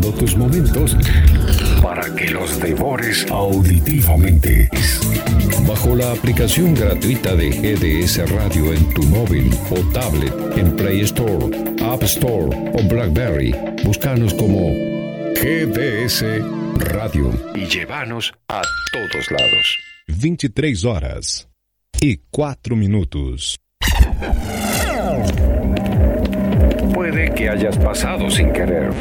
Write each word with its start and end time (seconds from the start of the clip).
tus 0.00 0.36
momentos 0.36 0.96
para 1.82 2.02
que 2.14 2.30
los 2.30 2.58
devores 2.60 3.26
auditivamente. 3.30 4.68
Bajo 5.66 5.94
la 5.94 6.12
aplicación 6.12 6.74
gratuita 6.74 7.36
de 7.36 7.50
GDS 7.50 8.30
Radio 8.30 8.72
en 8.72 8.88
tu 8.94 9.02
móvil 9.04 9.50
o 9.70 9.74
tablet 9.92 10.32
en 10.56 10.74
Play 10.76 11.00
Store, 11.02 11.74
App 11.84 12.02
Store 12.04 12.72
o 12.72 12.88
Blackberry, 12.88 13.54
búscanos 13.84 14.34
como 14.34 14.70
GDS 15.34 16.24
Radio 16.78 17.30
y 17.54 17.66
llévanos 17.66 18.32
a 18.48 18.62
todos 18.92 19.30
lados. 19.30 19.78
23 20.08 20.84
horas 20.84 21.48
y 22.00 22.18
4 22.30 22.76
minutos. 22.76 23.60
Puede 26.94 27.32
que 27.34 27.48
hayas 27.48 27.76
pasado 27.78 28.30
sin 28.30 28.52
querer. 28.52 28.92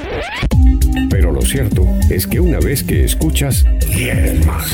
Pero 1.10 1.32
lo 1.32 1.42
cierto 1.42 1.88
es 2.10 2.28
que 2.28 2.40
una 2.40 2.60
vez 2.60 2.84
que 2.84 3.04
escuchas, 3.04 3.66
quieres 3.94 4.46
más. 4.46 4.72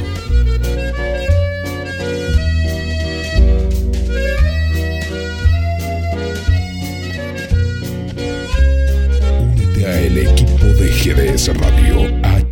Únete 9.40 9.86
a 9.86 10.00
el 10.00 10.18
equipo 10.18 10.66
de 10.66 10.88
GDS 10.90 11.56
Radio 11.56 12.33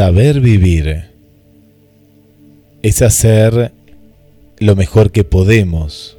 Saber 0.00 0.40
vivir, 0.40 1.10
es 2.80 3.02
hacer 3.02 3.70
lo 4.58 4.74
mejor 4.74 5.12
que 5.12 5.24
podemos. 5.24 6.16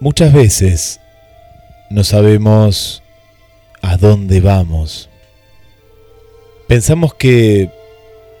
Muchas 0.00 0.32
veces 0.32 0.98
no 1.90 2.04
sabemos 2.04 3.02
a 3.82 3.98
dónde 3.98 4.40
vamos. 4.40 5.10
Pensamos 6.66 7.12
que 7.12 7.68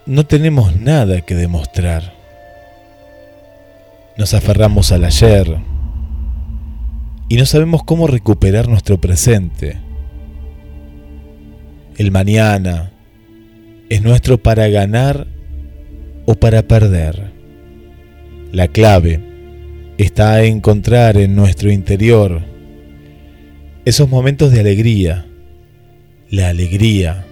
no 0.06 0.24
tenemos 0.24 0.76
nada 0.76 1.20
que 1.20 1.34
demostrar. 1.34 2.14
Nos 4.16 4.32
aferramos 4.32 4.90
al 4.90 5.04
ayer 5.04 5.58
y 7.28 7.36
no 7.36 7.44
sabemos 7.44 7.82
cómo 7.84 8.06
recuperar 8.06 8.68
nuestro 8.68 8.98
presente. 8.98 9.89
El 12.00 12.12
mañana 12.12 12.92
es 13.90 14.00
nuestro 14.00 14.38
para 14.42 14.68
ganar 14.68 15.26
o 16.24 16.34
para 16.34 16.62
perder. 16.62 17.30
La 18.52 18.68
clave 18.68 19.20
está 19.98 20.42
en 20.42 20.54
encontrar 20.56 21.18
en 21.18 21.36
nuestro 21.36 21.70
interior 21.70 22.40
esos 23.84 24.08
momentos 24.08 24.50
de 24.50 24.60
alegría. 24.60 25.26
La 26.30 26.48
alegría 26.48 27.26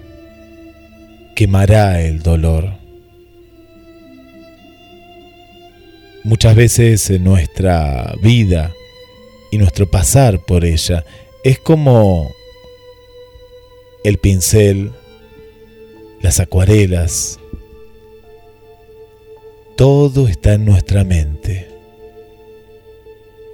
quemará 1.35 2.03
el 2.03 2.21
dolor. 2.21 2.73
Muchas 6.23 6.53
veces 6.53 7.19
nuestra 7.19 8.13
vida 8.21 8.71
y 9.49 9.57
nuestro 9.57 9.89
pasar 9.89 10.45
por 10.45 10.63
ella 10.63 11.03
es 11.43 11.57
como 11.57 12.29
el 14.03 14.17
pincel, 14.17 14.91
las 16.21 16.39
acuarelas, 16.39 17.39
todo 19.75 20.27
está 20.27 20.53
en 20.53 20.65
nuestra 20.65 21.03
mente. 21.03 21.67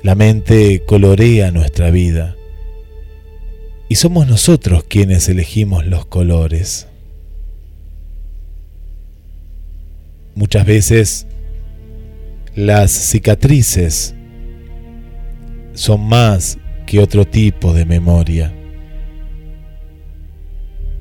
La 0.04 0.16
mente 0.16 0.84
colorea 0.86 1.52
nuestra 1.52 1.90
vida 1.90 2.36
y 3.88 3.96
somos 3.96 4.28
nosotros 4.28 4.84
quienes 4.84 5.30
elegimos 5.30 5.86
los 5.86 6.06
colores. 6.06 6.88
Muchas 10.36 10.66
veces 10.66 11.28
las 12.56 12.92
cicatrices 12.92 14.16
son 15.74 16.08
más 16.08 16.58
que 16.86 17.00
otro 17.00 17.26
tipo 17.26 17.74
de 17.74 17.86
memoria. 17.86 18.54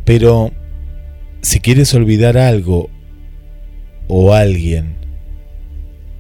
Pero 0.05 0.53
si 1.41 1.61
quieres 1.61 1.95
olvidar 1.95 2.39
algo 2.39 2.91
o 4.09 4.35
alguien, 4.35 4.97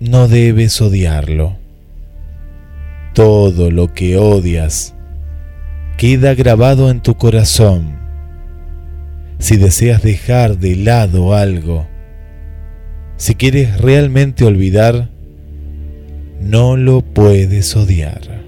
no 0.00 0.28
debes 0.28 0.80
odiarlo. 0.80 1.58
Todo 3.14 3.70
lo 3.70 3.92
que 3.92 4.16
odias 4.16 4.94
queda 5.96 6.34
grabado 6.34 6.90
en 6.90 7.00
tu 7.00 7.14
corazón. 7.14 7.96
Si 9.38 9.56
deseas 9.56 10.02
dejar 10.02 10.58
de 10.58 10.76
lado 10.76 11.34
algo, 11.34 11.86
si 13.16 13.34
quieres 13.34 13.80
realmente 13.80 14.44
olvidar, 14.44 15.10
no 16.40 16.76
lo 16.76 17.02
puedes 17.02 17.76
odiar. 17.76 18.43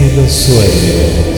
De 0.00 0.12
los 0.16 0.32
sueños. 0.32 1.37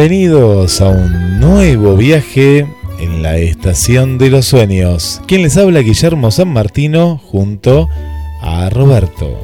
Bienvenidos 0.00 0.80
a 0.80 0.88
un 0.88 1.40
nuevo 1.40 1.94
viaje 1.94 2.66
en 2.98 3.22
la 3.22 3.36
Estación 3.36 4.16
de 4.16 4.30
los 4.30 4.46
Sueños. 4.46 5.20
Quien 5.26 5.42
les 5.42 5.58
habla 5.58 5.80
Guillermo 5.80 6.30
San 6.30 6.48
Martino 6.48 7.18
junto 7.18 7.86
a 8.40 8.70
Roberto. 8.70 9.38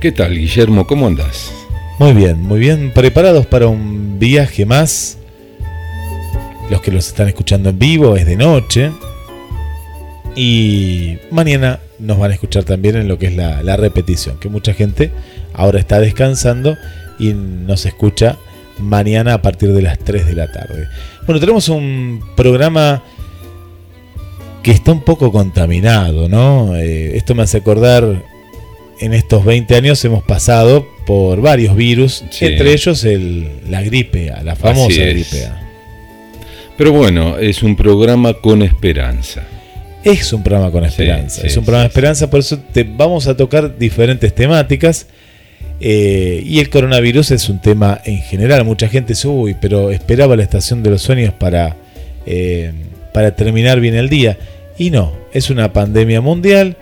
¿Qué 0.00 0.10
tal 0.10 0.36
Guillermo? 0.36 0.84
¿Cómo 0.88 1.06
andas? 1.06 1.52
Muy 2.00 2.12
bien, 2.12 2.42
muy 2.42 2.58
bien. 2.58 2.90
Preparados 2.92 3.46
para 3.46 3.68
un 3.68 4.18
viaje 4.18 4.66
más. 4.66 5.16
Los 6.70 6.80
que 6.80 6.90
los 6.90 7.06
están 7.06 7.28
escuchando 7.28 7.70
en 7.70 7.78
vivo 7.78 8.16
es 8.16 8.26
de 8.26 8.34
noche. 8.34 8.90
Y 10.34 11.18
mañana 11.30 11.78
nos 12.00 12.18
van 12.18 12.32
a 12.32 12.34
escuchar 12.34 12.64
también 12.64 12.96
en 12.96 13.06
lo 13.06 13.16
que 13.16 13.28
es 13.28 13.36
la, 13.36 13.62
la 13.62 13.76
repetición. 13.76 14.40
Que 14.40 14.48
mucha 14.48 14.74
gente 14.74 15.12
ahora 15.54 15.78
está 15.78 16.00
descansando 16.00 16.76
y 17.20 17.32
nos 17.32 17.86
escucha 17.86 18.38
mañana 18.80 19.34
a 19.34 19.42
partir 19.42 19.72
de 19.72 19.82
las 19.82 19.98
3 19.98 20.26
de 20.26 20.34
la 20.34 20.50
tarde. 20.50 20.88
Bueno, 21.26 21.40
tenemos 21.40 21.68
un 21.68 22.22
programa 22.36 23.02
que 24.62 24.72
está 24.72 24.92
un 24.92 25.02
poco 25.02 25.32
contaminado, 25.32 26.28
¿no? 26.28 26.76
Eh, 26.76 27.16
esto 27.16 27.34
me 27.34 27.42
hace 27.42 27.58
acordar, 27.58 28.22
en 29.00 29.14
estos 29.14 29.44
20 29.44 29.74
años 29.74 30.04
hemos 30.04 30.22
pasado 30.22 30.86
por 31.06 31.40
varios 31.40 31.74
virus, 31.74 32.22
entre 32.40 32.72
ellos 32.72 33.04
el, 33.04 33.48
la 33.68 33.82
gripe 33.82 34.30
A, 34.30 34.42
la 34.42 34.56
famosa 34.56 35.02
gripe 35.02 35.46
A. 35.46 35.60
Pero 36.76 36.92
bueno, 36.92 37.38
es 37.38 37.62
un 37.62 37.76
programa 37.76 38.34
con 38.34 38.62
esperanza. 38.62 39.42
Es 40.04 40.32
un 40.32 40.42
programa 40.42 40.70
con 40.70 40.84
esperanza, 40.84 41.46
es 41.46 41.56
un 41.56 41.64
programa 41.64 41.82
de 41.82 41.88
esperanza, 41.88 42.30
por 42.30 42.40
eso 42.40 42.58
te 42.72 42.84
vamos 42.84 43.26
a 43.26 43.36
tocar 43.36 43.76
diferentes 43.76 44.34
temáticas 44.34 45.06
eh, 45.80 46.42
y 46.44 46.60
el 46.60 46.68
coronavirus 46.68 47.30
es 47.30 47.48
un 47.48 47.58
tema 47.58 48.00
en 48.04 48.18
general. 48.18 48.64
Mucha 48.64 48.88
gente 48.88 49.14
dice, 49.14 49.28
uy, 49.28 49.56
pero 49.58 49.90
esperaba 49.90 50.36
la 50.36 50.42
estación 50.42 50.82
de 50.82 50.90
los 50.90 51.02
sueños 51.02 51.32
para, 51.32 51.76
eh, 52.26 52.72
para 53.14 53.34
terminar 53.34 53.80
bien 53.80 53.94
el 53.94 54.08
día. 54.08 54.38
Y 54.76 54.90
no, 54.90 55.12
es 55.32 55.50
una 55.50 55.72
pandemia 55.72 56.20
mundial, 56.20 56.76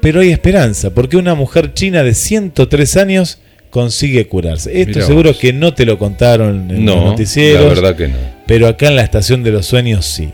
pero 0.00 0.20
hay 0.20 0.30
esperanza, 0.30 0.90
porque 0.90 1.16
una 1.16 1.34
mujer 1.34 1.74
china 1.74 2.02
de 2.02 2.14
103 2.14 2.96
años 2.96 3.38
consigue 3.70 4.26
curarse. 4.26 4.80
Esto 4.80 5.02
seguro 5.02 5.36
que 5.36 5.52
no 5.52 5.74
te 5.74 5.84
lo 5.84 5.98
contaron 5.98 6.70
en 6.70 6.86
los 6.86 6.96
noticieros. 6.96 7.62
La 7.62 7.68
verdad 7.68 7.96
que 7.96 8.08
no. 8.08 8.16
Pero 8.46 8.68
acá 8.68 8.88
en 8.88 8.96
la 8.96 9.02
estación 9.02 9.42
de 9.42 9.50
los 9.50 9.66
sueños 9.66 10.06
sí. 10.06 10.30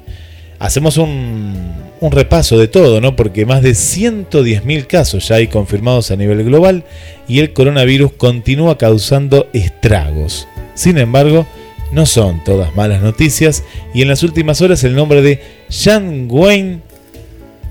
Hacemos 0.58 0.96
un, 0.96 1.54
un 2.02 2.10
repaso 2.10 2.58
de 2.58 2.66
todo, 2.66 3.00
¿no? 3.00 3.14
Porque 3.14 3.46
más 3.46 3.62
de 3.62 3.70
110.000 3.70 4.88
casos 4.88 5.28
ya 5.28 5.36
hay 5.36 5.46
confirmados 5.46 6.10
a 6.10 6.16
nivel 6.16 6.42
global 6.42 6.84
y 7.28 7.38
el 7.38 7.52
coronavirus 7.52 8.12
continúa 8.14 8.76
causando 8.76 9.48
estragos. 9.52 10.48
Sin 10.74 10.98
embargo, 10.98 11.46
no 11.92 12.04
son 12.04 12.42
todas 12.42 12.74
malas 12.74 13.02
noticias 13.02 13.62
y 13.94 14.02
en 14.02 14.08
las 14.08 14.24
últimas 14.24 14.60
horas 14.60 14.82
el 14.82 14.96
nombre 14.96 15.22
de 15.22 15.40
Yang 15.70 16.26
Wayne 16.28 16.80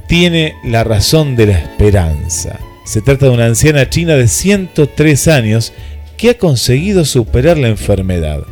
tiene 0.07 0.53
la 0.63 0.85
razón 0.85 1.35
de 1.35 1.47
la 1.47 1.59
esperanza. 1.59 2.57
Se 2.85 3.01
trata 3.01 3.25
de 3.25 3.33
una 3.33 3.47
anciana 3.47 3.89
china 3.89 4.15
de 4.15 4.29
103 4.29 5.27
años 5.27 5.73
que 6.15 6.29
ha 6.29 6.37
conseguido 6.37 7.03
superar 7.03 7.57
la 7.57 7.67
enfermedad. 7.67 8.43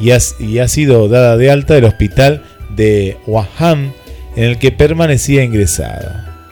y 0.00 0.10
ha, 0.58 0.68
sido 0.68 1.06
dada 1.08 1.36
de 1.36 1.50
alta 1.50 1.74
del 1.74 1.84
hospital 1.84 2.44
de 2.74 3.18
Wuhan 3.26 3.92
en 4.38 4.44
el 4.44 4.58
que 4.58 4.70
permanecía 4.70 5.42
ingresada. 5.42 6.46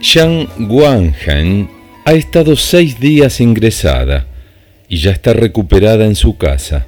Yang 0.00 0.48
Guanghan 0.60 1.68
ha 2.06 2.14
estado 2.14 2.56
seis 2.56 2.98
días 2.98 3.38
ingresada 3.38 4.26
y 4.88 4.96
ya 4.96 5.10
está 5.10 5.34
recuperada 5.34 6.06
en 6.06 6.14
su 6.14 6.38
casa. 6.38 6.86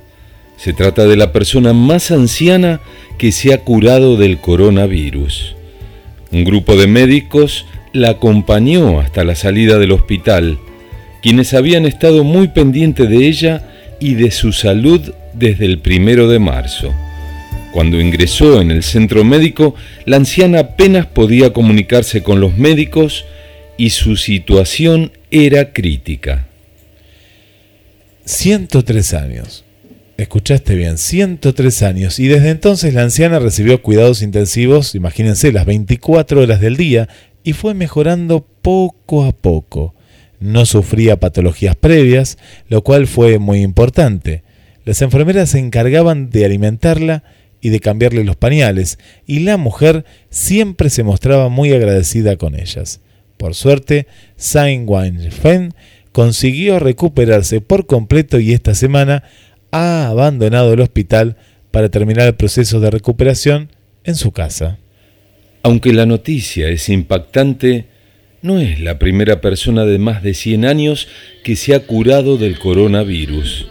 Se 0.57 0.73
trata 0.73 1.05
de 1.05 1.17
la 1.17 1.31
persona 1.31 1.75
más 1.75 2.11
anciana 2.11 2.81
que 3.19 3.31
se 3.31 3.53
ha 3.53 3.59
curado 3.59 4.17
del 4.17 4.39
coronavirus. 4.39 5.57
Un 6.33 6.45
grupo 6.45 6.77
de 6.77 6.87
médicos 6.87 7.67
la 7.93 8.11
acompañó 8.11 8.99
hasta 8.99 9.25
la 9.25 9.35
salida 9.35 9.79
del 9.79 9.93
hospital, 9.93 10.59
quienes 11.21 11.53
habían 11.53 11.85
estado 11.85 12.25
muy 12.25 12.49
pendientes 12.49 13.11
de 13.11 13.27
ella 13.27 13.69
y 14.01 14.15
de 14.15 14.31
su 14.31 14.53
salud 14.53 15.13
desde 15.35 15.67
el 15.67 15.81
primero 15.81 16.29
de 16.29 16.39
marzo. 16.39 16.95
Cuando 17.73 18.01
ingresó 18.01 18.61
en 18.61 18.71
el 18.71 18.83
centro 18.83 19.25
médico, 19.25 19.75
la 20.07 20.17
anciana 20.17 20.61
apenas 20.61 21.07
podía 21.07 21.53
comunicarse 21.53 22.23
con 22.23 22.41
los 22.41 22.57
médicos 22.57 23.25
y 23.77 23.91
su 23.91 24.17
situación 24.17 25.13
era 25.31 25.73
crítica. 25.73 26.49
103 28.25 29.15
años. 29.15 29.65
Escuchaste 30.17 30.75
bien, 30.75 30.99
103 30.99 31.83
años. 31.83 32.19
Y 32.19 32.27
desde 32.27 32.51
entonces 32.51 32.93
la 32.93 33.03
anciana 33.03 33.39
recibió 33.39 33.83
cuidados 33.83 34.23
intensivos, 34.23 34.95
imagínense, 34.95 35.53
las 35.53 35.65
24 35.65 36.43
horas 36.43 36.61
del 36.61 36.77
día, 36.77 37.09
y 37.45 37.53
fue 37.53 37.75
mejorando 37.75 38.45
poco 38.63 39.25
a 39.25 39.33
poco. 39.33 39.95
No 40.41 40.67
sufría 40.67 41.21
patologías 41.21 41.77
previas, 41.77 42.39
lo 42.69 42.83
cual 42.83 43.07
fue 43.07 43.39
muy 43.39 43.61
importante. 43.61 44.43
Las 44.85 45.03
enfermeras 45.03 45.51
se 45.51 45.59
encargaban 45.59 46.31
de 46.31 46.45
alimentarla 46.45 47.23
y 47.61 47.71
de 47.71 47.81
cambiarle 47.81 48.25
los 48.25 48.37
pañales, 48.37 48.99
y 49.27 49.41
la 49.41 49.57
mujer 49.57 50.05
siempre 50.31 50.91
se 50.91 51.03
mostraba 51.03 51.49
muy 51.49 51.73
agradecida 51.73 52.37
con 52.37 52.55
ellas. 52.55 53.01
Por 53.37 53.55
suerte, 53.55 54.07
Saint 54.37 54.89
Fen 55.33 55.75
consiguió 56.13 56.79
recuperarse 56.79 57.61
por 57.61 57.87
completo 57.87 58.41
y 58.41 58.53
esta 58.53 58.75
semana 58.75 59.23
ha 59.71 60.09
abandonado 60.09 60.73
el 60.73 60.81
hospital 60.81 61.37
para 61.71 61.89
terminar 61.89 62.27
el 62.27 62.35
proceso 62.35 62.81
de 62.81 62.91
recuperación 62.91 63.71
en 64.05 64.17
su 64.17 64.33
casa. 64.33 64.79
Aunque 65.63 65.93
la 65.93 66.07
noticia 66.07 66.69
es 66.69 66.89
impactante, 66.89 67.87
no 68.43 68.59
es 68.59 68.81
la 68.81 68.99
primera 68.99 69.41
persona 69.41 69.85
de 69.85 69.99
más 69.99 70.23
de 70.23 70.35
100 70.35 70.65
años 70.65 71.09
que 71.45 71.57
se 71.57 71.75
ha 71.75 71.87
curado 71.87 72.37
del 72.37 72.59
coronavirus. 72.59 73.69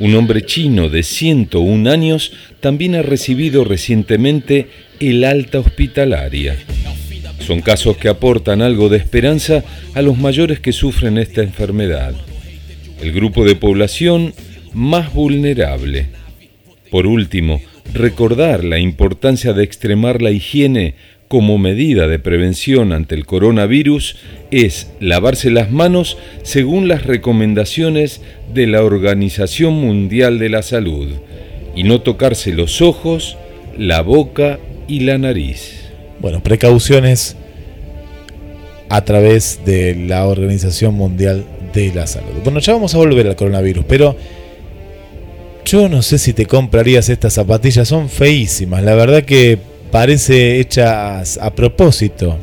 Un 0.00 0.14
hombre 0.14 0.46
chino 0.46 0.88
de 0.88 1.02
101 1.02 1.90
años 1.90 2.32
también 2.60 2.94
ha 2.94 3.02
recibido 3.02 3.64
recientemente 3.64 4.68
el 4.98 5.24
alta 5.24 5.58
hospitalaria. 5.58 6.56
Son 7.38 7.60
casos 7.60 7.98
que 7.98 8.08
aportan 8.08 8.62
algo 8.62 8.88
de 8.88 8.96
esperanza 8.96 9.62
a 9.94 10.00
los 10.00 10.16
mayores 10.16 10.58
que 10.58 10.72
sufren 10.72 11.18
esta 11.18 11.42
enfermedad, 11.42 12.14
el 13.02 13.12
grupo 13.12 13.44
de 13.44 13.56
población 13.56 14.32
más 14.72 15.12
vulnerable. 15.12 16.08
Por 16.90 17.06
último, 17.06 17.60
recordar 17.92 18.64
la 18.64 18.78
importancia 18.78 19.52
de 19.52 19.64
extremar 19.64 20.22
la 20.22 20.30
higiene 20.30 20.94
como 21.30 21.58
medida 21.58 22.08
de 22.08 22.18
prevención 22.18 22.92
ante 22.92 23.14
el 23.14 23.24
coronavirus 23.24 24.16
es 24.50 24.90
lavarse 24.98 25.52
las 25.52 25.70
manos 25.70 26.18
según 26.42 26.88
las 26.88 27.06
recomendaciones 27.06 28.20
de 28.52 28.66
la 28.66 28.82
Organización 28.82 29.74
Mundial 29.74 30.40
de 30.40 30.48
la 30.48 30.62
Salud 30.62 31.08
y 31.76 31.84
no 31.84 32.00
tocarse 32.00 32.52
los 32.52 32.82
ojos, 32.82 33.38
la 33.78 34.00
boca 34.00 34.58
y 34.88 35.00
la 35.00 35.18
nariz. 35.18 35.92
Bueno, 36.18 36.42
precauciones 36.42 37.36
a 38.88 39.04
través 39.04 39.60
de 39.64 39.94
la 39.94 40.26
Organización 40.26 40.94
Mundial 40.94 41.44
de 41.72 41.94
la 41.94 42.08
Salud. 42.08 42.42
Bueno, 42.42 42.58
ya 42.58 42.72
vamos 42.72 42.92
a 42.96 42.98
volver 42.98 43.28
al 43.28 43.36
coronavirus, 43.36 43.84
pero 43.86 44.16
yo 45.64 45.88
no 45.88 46.02
sé 46.02 46.18
si 46.18 46.32
te 46.32 46.46
comprarías 46.46 47.08
estas 47.08 47.34
zapatillas, 47.34 47.86
son 47.86 48.08
feísimas. 48.08 48.82
La 48.82 48.96
verdad 48.96 49.22
que 49.22 49.69
parece 49.90 50.60
hecha 50.60 51.20
a 51.20 51.54
propósito. 51.54 52.38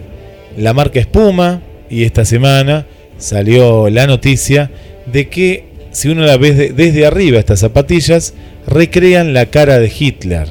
La 0.57 0.73
marca 0.73 0.99
Espuma 0.99 1.61
y 1.89 2.03
esta 2.03 2.25
semana 2.25 2.85
salió 3.17 3.89
la 3.89 4.07
noticia 4.07 4.69
de 5.05 5.29
que 5.29 5.65
si 5.91 6.09
uno 6.09 6.25
la 6.25 6.37
ve 6.37 6.71
desde 6.75 7.05
arriba 7.05 7.39
estas 7.39 7.59
zapatillas 7.59 8.33
recrean 8.67 9.33
la 9.33 9.47
cara 9.47 9.79
de 9.79 9.91
Hitler 9.97 10.47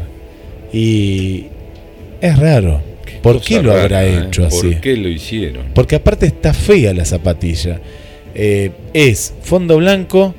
y 0.72 1.46
es 2.20 2.38
raro. 2.38 2.82
¿Por 3.22 3.40
qué 3.40 3.62
lo 3.62 3.72
habrá 3.72 4.04
¿eh? 4.04 4.26
hecho 4.26 4.46
así? 4.46 4.68
¿Por 4.68 4.80
qué 4.80 4.96
lo 4.96 5.08
hicieron? 5.08 5.66
Porque 5.74 5.96
aparte 5.96 6.26
está 6.26 6.54
fea 6.54 6.94
la 6.94 7.04
zapatilla. 7.04 7.80
Eh, 8.34 8.70
es 8.92 9.34
fondo 9.42 9.78
blanco 9.78 10.34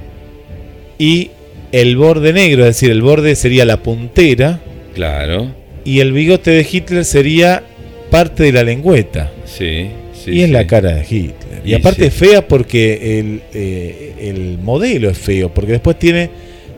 y 0.98 1.32
el 1.72 1.98
borde 1.98 2.32
negro, 2.32 2.64
es 2.64 2.76
decir, 2.76 2.92
el 2.92 3.02
borde 3.02 3.36
sería 3.36 3.66
la 3.66 3.84
puntera. 3.84 4.62
Claro 4.94 5.57
y 5.88 6.02
el 6.02 6.12
bigote 6.12 6.52
de 6.52 6.68
Hitler 6.70 7.06
sería 7.06 7.64
parte 8.12 8.44
de 8.44 8.52
la 8.52 8.62
lengüeta. 8.62 9.32
Sí, 9.46 9.88
sí. 10.14 10.32
Y 10.32 10.42
es 10.42 10.50
la 10.50 10.68
cara 10.68 10.94
de 10.94 11.02
Hitler. 11.04 11.62
Y, 11.64 11.74
aparte 11.76 12.08
es 12.08 12.14
fea 12.14 12.46
porque 12.46 13.20
el, 13.20 13.42
eh, 13.54 14.14
el, 14.20 14.58
modelo 14.58 15.10
es 15.10 15.18
feo, 15.18 15.54
porque 15.54 15.72
después 15.72 15.98
tiene 15.98 16.30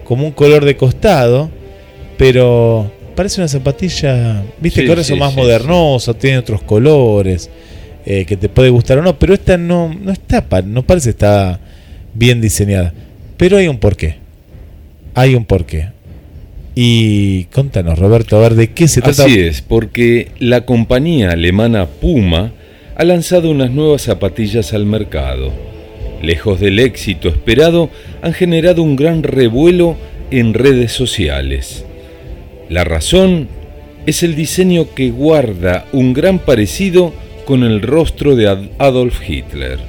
como 0.03 0.27
un 0.27 0.31
color 0.31 0.63
de 0.63 0.77
costado, 0.77 1.49
pero 2.19 2.91
parece 3.15 3.41
una 3.41 3.47
zapatilla, 3.47 4.43
viste 4.61 4.83
que 4.83 4.89
ahora 4.89 5.03
son 5.03 5.17
más 5.17 5.35
modernosos, 5.35 6.15
tiene 6.19 6.37
otros 6.37 6.61
colores, 6.61 7.49
eh, 8.05 8.25
que 8.25 8.37
te 8.37 8.47
puede 8.47 8.69
gustar 8.69 8.99
o 8.99 9.01
no, 9.01 9.17
pero 9.17 9.33
esta 9.33 9.57
no, 9.57 9.91
no 9.91 10.11
está, 10.11 10.45
no 10.63 10.83
parece 10.83 11.09
está 11.09 11.59
bien 12.13 12.41
diseñada. 12.41 12.93
Pero 13.37 13.57
hay 13.57 13.67
un 13.67 13.79
porqué. 13.79 14.17
Hay 15.15 15.33
un 15.33 15.45
porqué. 15.45 15.97
Y 16.81 17.43
contanos, 17.51 17.99
Roberto, 17.99 18.37
a 18.37 18.39
ver 18.39 18.55
de 18.55 18.71
qué 18.71 18.87
se 18.87 19.01
trata. 19.01 19.25
Así 19.25 19.37
es, 19.37 19.61
porque 19.61 20.29
la 20.39 20.65
compañía 20.65 21.31
alemana 21.31 21.87
Puma 21.87 22.53
ha 22.95 23.03
lanzado 23.03 23.51
unas 23.51 23.71
nuevas 23.71 24.03
zapatillas 24.03 24.71
al 24.71 24.85
mercado. 24.85 25.51
Lejos 26.21 26.61
del 26.61 26.79
éxito 26.79 27.27
esperado, 27.27 27.89
han 28.21 28.31
generado 28.31 28.81
un 28.81 28.95
gran 28.95 29.23
revuelo 29.23 29.97
en 30.31 30.53
redes 30.53 30.93
sociales. 30.93 31.83
La 32.69 32.85
razón 32.85 33.49
es 34.05 34.23
el 34.23 34.37
diseño 34.37 34.95
que 34.95 35.11
guarda 35.11 35.85
un 35.91 36.13
gran 36.13 36.39
parecido 36.39 37.11
con 37.43 37.63
el 37.63 37.81
rostro 37.81 38.37
de 38.37 38.69
Adolf 38.77 39.19
Hitler. 39.29 39.79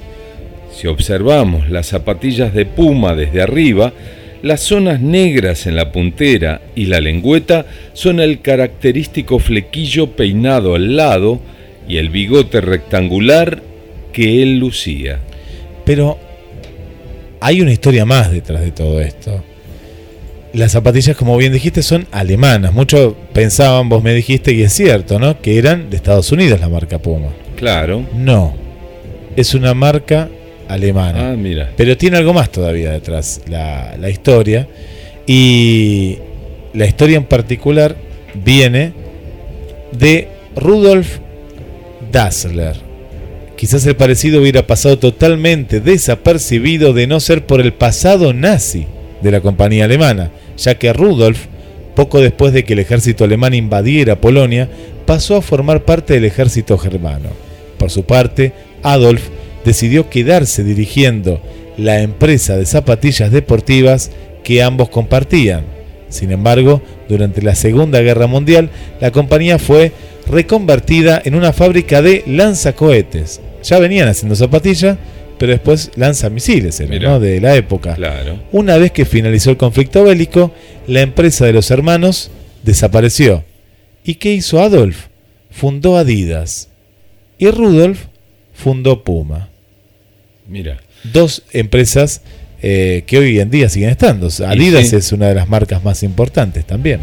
Si 0.75 0.89
observamos 0.89 1.71
las 1.71 1.87
zapatillas 1.87 2.53
de 2.53 2.67
Puma 2.67 3.15
desde 3.15 3.43
arriba, 3.43 3.93
las 4.43 4.61
zonas 4.61 5.01
negras 5.01 5.67
en 5.67 5.77
la 5.77 5.93
puntera 5.93 6.61
y 6.75 6.87
la 6.87 7.01
lengüeta 7.01 7.67
son 7.93 8.21
el 8.21 8.41
característico 8.41 9.39
flequillo 9.39 10.13
peinado 10.13 10.75
al 10.75 10.97
lado 10.97 11.41
y 11.87 11.99
el 11.99 12.09
bigote 12.09 12.61
rectangular 12.61 13.63
que 14.13 14.43
él 14.43 14.59
lucía. 14.59 15.19
Pero 15.85 16.19
hay 17.41 17.61
una 17.61 17.73
historia 17.73 18.05
más 18.05 18.31
detrás 18.31 18.61
de 18.63 18.71
todo 18.71 19.01
esto. 19.01 19.43
Las 20.53 20.73
zapatillas, 20.73 21.17
como 21.17 21.37
bien 21.37 21.53
dijiste, 21.53 21.83
son 21.83 22.07
alemanas. 22.11 22.73
Muchos 22.73 23.15
pensaban, 23.33 23.89
vos 23.89 24.03
me 24.03 24.13
dijiste, 24.15 24.53
y 24.53 24.63
es 24.63 24.73
cierto, 24.73 25.19
¿no? 25.19 25.41
Que 25.41 25.59
eran 25.59 25.91
de 25.91 25.97
Estados 25.97 26.33
Unidos 26.33 26.61
la 26.61 26.69
marca 26.69 26.99
Puma. 26.99 27.29
Claro. 27.57 28.05
No. 28.17 28.55
Es 29.37 29.55
una 29.55 29.75
marca 29.75 30.29
alemana. 30.73 31.31
Ah, 31.31 31.37
mira. 31.37 31.71
Pero 31.77 31.97
tiene 31.97 32.17
algo 32.17 32.33
más 32.33 32.51
todavía 32.51 32.93
detrás, 32.93 33.43
la, 33.49 33.97
la 33.99 34.11
historia. 34.11 34.69
Y 35.27 36.19
la 36.73 36.87
historia 36.87 37.17
en 37.17 37.25
particular 37.25 37.97
viene 38.35 38.93
de 39.93 40.29
Rudolf 40.57 41.19
Dassler. 42.11 42.77
Quizás 43.57 43.85
el 43.87 43.97
parecido 43.97 44.41
hubiera 44.41 44.67
pasado 44.67 44.99
totalmente 44.99 45.81
desapercibido 45.81 46.93
de 46.93 47.07
no 47.07 47.21
ser 47.21 47.45
por 47.45 47.61
el 47.61 47.73
pasado 47.73 48.33
nazi 48.33 48.87
de 49.21 49.31
la 49.31 49.41
compañía 49.41 49.85
alemana, 49.85 50.31
ya 50.57 50.77
que 50.77 50.93
Rudolf, 50.93 51.47
poco 51.95 52.21
después 52.21 52.53
de 52.55 52.65
que 52.65 52.73
el 52.73 52.79
ejército 52.79 53.25
alemán 53.25 53.53
invadiera 53.53 54.21
Polonia, 54.21 54.69
pasó 55.05 55.37
a 55.37 55.43
formar 55.43 55.85
parte 55.85 56.15
del 56.15 56.25
ejército 56.25 56.79
germano. 56.79 57.29
Por 57.77 57.91
su 57.91 58.05
parte, 58.05 58.53
Adolf 58.83 59.29
decidió 59.65 60.09
quedarse 60.11 60.65
dirigiendo 60.65 61.41
la 61.77 62.01
empresa 62.01 62.57
de 62.57 62.67
zapatillas 62.67 63.31
deportivas 63.31 64.11
que 64.45 64.63
ambos 64.63 64.89
compartían. 64.89 65.65
Sin 66.09 66.33
embargo, 66.33 66.83
durante 67.09 67.43
la 67.43 67.55
Segunda 67.55 68.01
Guerra 68.01 68.27
Mundial, 68.27 68.71
la 69.01 69.11
compañía 69.13 69.59
fue 69.59 69.93
reconvertida 70.27 71.21
en 71.25 71.35
una 71.35 71.53
fábrica 71.53 72.03
de 72.03 72.25
lanzacohetes. 72.27 73.41
Ya 73.63 73.79
venían 73.79 74.09
haciendo 74.09 74.35
zapatillas, 74.35 74.99
pero 75.39 75.53
después 75.53 75.91
lanza 75.97 76.29
misiles 76.29 76.79
de 76.79 77.41
la 77.41 77.57
época. 77.57 77.95
Claro. 77.95 78.39
Una 78.53 78.77
vez 78.77 78.93
que 78.93 79.05
finalizó 79.05 79.51
el 79.51 79.57
conflicto 79.57 80.05
bélico, 80.05 80.53
la 80.87 81.01
empresa 81.01 81.47
de 81.47 81.53
los 81.53 81.71
hermanos 81.71 82.31
desapareció. 82.63 83.45
¿Y 84.05 84.17
qué 84.17 84.33
hizo 84.33 84.61
Adolf? 84.61 85.07
Fundó 85.51 85.97
Adidas. 85.97 86.69
Y 87.39 87.51
Rudolf 87.51 88.07
fundó 88.63 89.03
Puma. 89.03 89.49
Mira. 90.49 90.79
Dos 91.05 91.43
empresas 91.53 92.23
eh, 92.63 93.05
que 93.07 93.19
hoy 93.19 93.41
en 93.41 93.51
día 93.51 93.69
siguen 93.69 93.91
estando. 93.91 94.29
Adidas 94.47 94.93
es 94.93 95.13
una 95.13 95.29
de 95.29 95.35
las 95.35 95.49
marcas 95.49 95.83
más 95.83 96.03
importantes 96.03 96.67
también. 96.67 97.01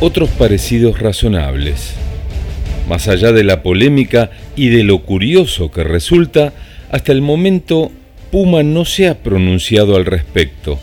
Otros 0.00 0.30
parecidos 0.30 0.98
razonables. 0.98 1.92
Más 2.88 3.06
allá 3.08 3.32
de 3.32 3.44
la 3.44 3.62
polémica 3.62 4.30
y 4.56 4.70
de 4.70 4.82
lo 4.82 5.02
curioso 5.02 5.70
que 5.70 5.84
resulta, 5.84 6.52
hasta 6.90 7.12
el 7.12 7.20
momento 7.20 7.92
Puma 8.30 8.62
no 8.62 8.86
se 8.86 9.08
ha 9.08 9.18
pronunciado 9.22 9.94
al 9.94 10.06
respecto. 10.06 10.78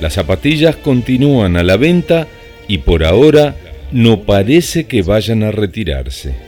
Las 0.00 0.14
zapatillas 0.14 0.76
continúan 0.76 1.56
a 1.56 1.62
la 1.62 1.76
venta 1.76 2.26
y 2.66 2.78
por 2.78 3.04
ahora 3.04 3.54
no 3.92 4.22
parece 4.22 4.86
que 4.86 5.02
vayan 5.02 5.44
a 5.44 5.52
retirarse. 5.52 6.47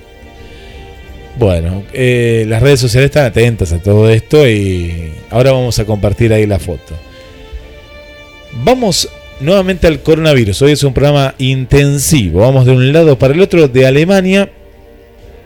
Bueno, 1.38 1.84
eh, 1.92 2.44
las 2.48 2.62
redes 2.62 2.80
sociales 2.80 3.06
están 3.10 3.24
atentas 3.24 3.72
a 3.72 3.78
todo 3.78 4.10
esto 4.10 4.48
y 4.48 5.12
ahora 5.30 5.52
vamos 5.52 5.78
a 5.78 5.84
compartir 5.84 6.32
ahí 6.32 6.46
la 6.46 6.58
foto. 6.58 6.94
Vamos 8.64 9.08
nuevamente 9.40 9.86
al 9.86 10.00
coronavirus. 10.00 10.62
Hoy 10.62 10.72
es 10.72 10.84
un 10.84 10.92
programa 10.92 11.34
intensivo. 11.38 12.40
Vamos 12.40 12.66
de 12.66 12.72
un 12.72 12.92
lado 12.92 13.18
para 13.18 13.34
el 13.34 13.40
otro 13.40 13.68
de 13.68 13.86
Alemania, 13.86 14.50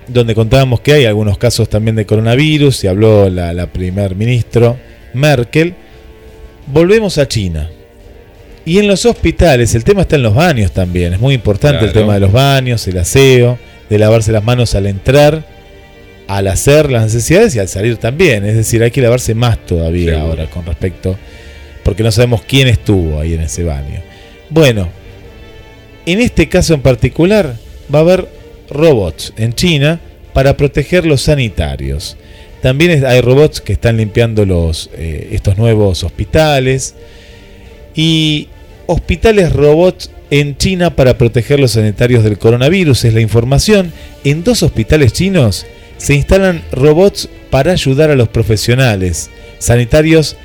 donde 0.09 0.35
contábamos 0.35 0.81
que 0.81 0.93
hay 0.93 1.05
algunos 1.05 1.39
casos 1.39 1.69
también 1.69 1.97
de 1.97 2.07
coronavirus 2.07 2.85
y 2.85 2.87
habló 2.89 3.29
la, 3.31 3.67
primer 3.67 4.17
ministro 4.17 4.77
Merkel. 5.13 5.75
Volvemos 6.67 7.19
a 7.19 7.29
China. 7.29 7.71
Y 8.67 8.79
en 8.79 8.87
los 8.87 9.05
hospitales, 9.05 9.75
el 9.75 9.85
tema 9.85 10.03
está 10.03 10.17
en 10.17 10.23
los 10.23 10.35
baños 10.35 10.73
también. 10.73 11.13
Es 11.13 11.21
muy 11.21 11.35
importante 11.35 11.85
el 11.85 11.93
tema 11.93 12.15
de 12.15 12.21
los 12.21 12.33
baños, 12.33 12.89
el 12.89 12.97
aseo, 12.97 13.59
de 13.91 13.99
lavarse 13.99 14.33
las 14.33 14.43
manos 14.43 14.75
al 14.75 14.87
entrar, 14.87 15.45
al 16.27 16.49
hacer 16.49 16.91
las 16.91 17.05
necesidades 17.05 17.55
y 17.55 17.59
al 17.59 17.69
salir 17.69 17.97
también. 17.97 18.45
Es 18.45 18.57
decir, 18.57 18.83
hay 18.83 18.91
que 18.91 19.01
lavarse 19.03 19.35
más 19.35 19.65
todavía 19.67 20.21
ahora 20.21 20.47
con 20.47 20.65
respecto 20.65 21.17
porque 21.85 22.03
no 22.03 22.11
sabemos 22.11 22.43
quién 22.43 22.67
estuvo 22.67 23.21
ahí 23.21 23.35
en 23.35 23.43
ese 23.43 23.63
baño. 23.63 24.01
Bueno, 24.51 24.89
en 26.07 26.21
este 26.21 26.49
caso 26.49 26.75
en 26.75 26.81
particular 26.81 27.57
va 27.95 27.99
a 27.99 28.03
haber 28.03 28.29
robots 28.71 29.33
en 29.37 29.53
China 29.53 30.01
para 30.33 30.57
proteger 30.57 31.07
los 31.07 31.23
sanitarios. 31.23 32.17
También 32.63 33.05
hay 33.05 33.21
robots 33.21 33.61
que 33.61 33.75
están 33.75 33.99
limpiando 33.99 34.47
los, 34.47 34.91
eh, 34.95 35.29
estos 35.33 35.59
nuevos 35.59 36.03
hospitales. 36.03 36.95
Y 37.95 38.49
hospitales 38.87 39.53
robots 39.53 40.11
en 40.31 40.57
China 40.57 40.97
para 40.97 41.19
proteger 41.19 41.61
los 41.61 41.73
sanitarios 41.73 42.25
del 42.25 42.39
coronavirus 42.39 43.05
es 43.05 43.15
la 43.15 43.21
información. 43.21 43.93
En 44.25 44.43
dos 44.43 44.63
hospitales 44.63 45.13
chinos 45.13 45.67
se 45.97 46.15
instalan 46.15 46.63
robots 46.73 47.29
para 47.51 47.73
ayudar 47.73 48.11
a 48.11 48.17
los 48.17 48.29
profesionales 48.29 49.31
sanitarios 49.59 50.37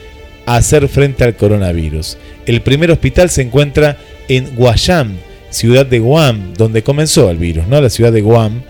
hacer 0.46 0.88
frente 0.88 1.24
al 1.24 1.36
coronavirus. 1.36 2.18
El 2.46 2.62
primer 2.62 2.91
hospital 2.91 3.29
se 3.29 3.44
encuentra 3.44 3.98
en 4.27 4.56
Guayam, 4.56 5.18
ciudad 5.50 5.86
de 5.86 6.00
Guam, 6.00 6.53
donde 6.56 6.84
comenzó 6.84 7.29
el 7.29 7.38
virus, 7.38 7.68
¿no? 7.68 7.82
La 7.82 7.89
ciudad 7.89 8.12
de 8.12 8.22
Guam. 8.22 8.62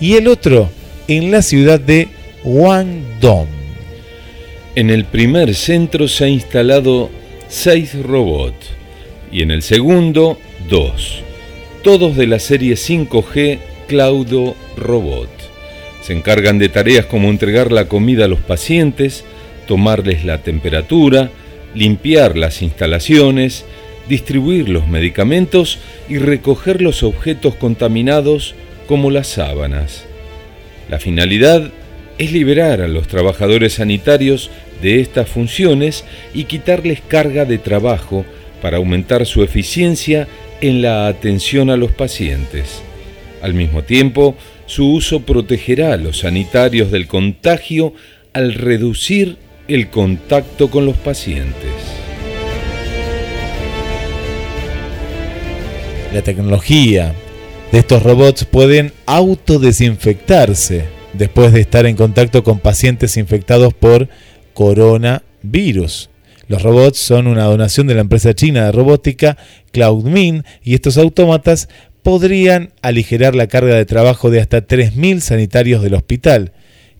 Y 0.00 0.14
el 0.14 0.28
otro 0.28 0.70
en 1.08 1.30
la 1.30 1.42
ciudad 1.42 1.78
de 1.78 2.08
Guangdong. 2.42 3.48
En 4.74 4.90
el 4.90 5.04
primer 5.04 5.54
centro 5.54 6.08
se 6.08 6.24
ha 6.24 6.28
instalado 6.28 7.10
seis 7.48 8.00
robots 8.02 8.70
y 9.32 9.42
en 9.42 9.50
el 9.50 9.62
segundo 9.62 10.38
dos, 10.68 11.22
todos 11.82 12.16
de 12.16 12.26
la 12.26 12.38
serie 12.38 12.74
5G 12.74 13.58
Claudio 13.88 14.54
Robot. 14.76 15.39
Se 16.02 16.12
encargan 16.12 16.58
de 16.58 16.68
tareas 16.68 17.06
como 17.06 17.30
entregar 17.30 17.72
la 17.72 17.86
comida 17.86 18.24
a 18.24 18.28
los 18.28 18.40
pacientes, 18.40 19.24
tomarles 19.66 20.24
la 20.24 20.38
temperatura, 20.38 21.30
limpiar 21.74 22.36
las 22.36 22.62
instalaciones, 22.62 23.64
distribuir 24.08 24.68
los 24.68 24.88
medicamentos 24.88 25.78
y 26.08 26.18
recoger 26.18 26.82
los 26.82 27.02
objetos 27.02 27.54
contaminados 27.54 28.54
como 28.86 29.10
las 29.10 29.28
sábanas. 29.28 30.04
La 30.88 30.98
finalidad 30.98 31.70
es 32.18 32.32
liberar 32.32 32.80
a 32.80 32.88
los 32.88 33.06
trabajadores 33.06 33.74
sanitarios 33.74 34.50
de 34.82 35.00
estas 35.00 35.28
funciones 35.28 36.04
y 36.34 36.44
quitarles 36.44 37.00
carga 37.00 37.44
de 37.44 37.58
trabajo 37.58 38.24
para 38.60 38.78
aumentar 38.78 39.26
su 39.26 39.42
eficiencia 39.42 40.26
en 40.60 40.82
la 40.82 41.06
atención 41.06 41.70
a 41.70 41.76
los 41.76 41.92
pacientes. 41.92 42.82
Al 43.42 43.54
mismo 43.54 43.82
tiempo, 43.82 44.36
su 44.70 44.92
uso 44.92 45.18
protegerá 45.22 45.94
a 45.94 45.96
los 45.96 46.20
sanitarios 46.20 46.92
del 46.92 47.08
contagio 47.08 47.92
al 48.32 48.54
reducir 48.54 49.36
el 49.66 49.90
contacto 49.90 50.70
con 50.70 50.86
los 50.86 50.96
pacientes. 50.96 51.72
La 56.14 56.22
tecnología 56.22 57.12
de 57.72 57.80
estos 57.80 58.04
robots 58.04 58.44
pueden 58.44 58.92
autodesinfectarse 59.06 60.84
después 61.14 61.52
de 61.52 61.62
estar 61.62 61.84
en 61.86 61.96
contacto 61.96 62.44
con 62.44 62.60
pacientes 62.60 63.16
infectados 63.16 63.74
por 63.74 64.08
coronavirus. 64.54 66.10
Los 66.46 66.62
robots 66.62 66.98
son 66.98 67.26
una 67.26 67.44
donación 67.44 67.88
de 67.88 67.94
la 67.94 68.02
empresa 68.02 68.34
china 68.34 68.66
de 68.66 68.72
robótica 68.72 69.36
CloudMin 69.72 70.44
y 70.62 70.74
estos 70.74 70.96
autómatas 70.96 71.68
podrían 72.02 72.72
aligerar 72.82 73.34
la 73.34 73.46
carga 73.46 73.74
de 73.74 73.84
trabajo 73.84 74.30
de 74.30 74.40
hasta 74.40 74.66
3.000 74.66 75.20
sanitarios 75.20 75.82
del 75.82 75.94
hospital, 75.94 76.52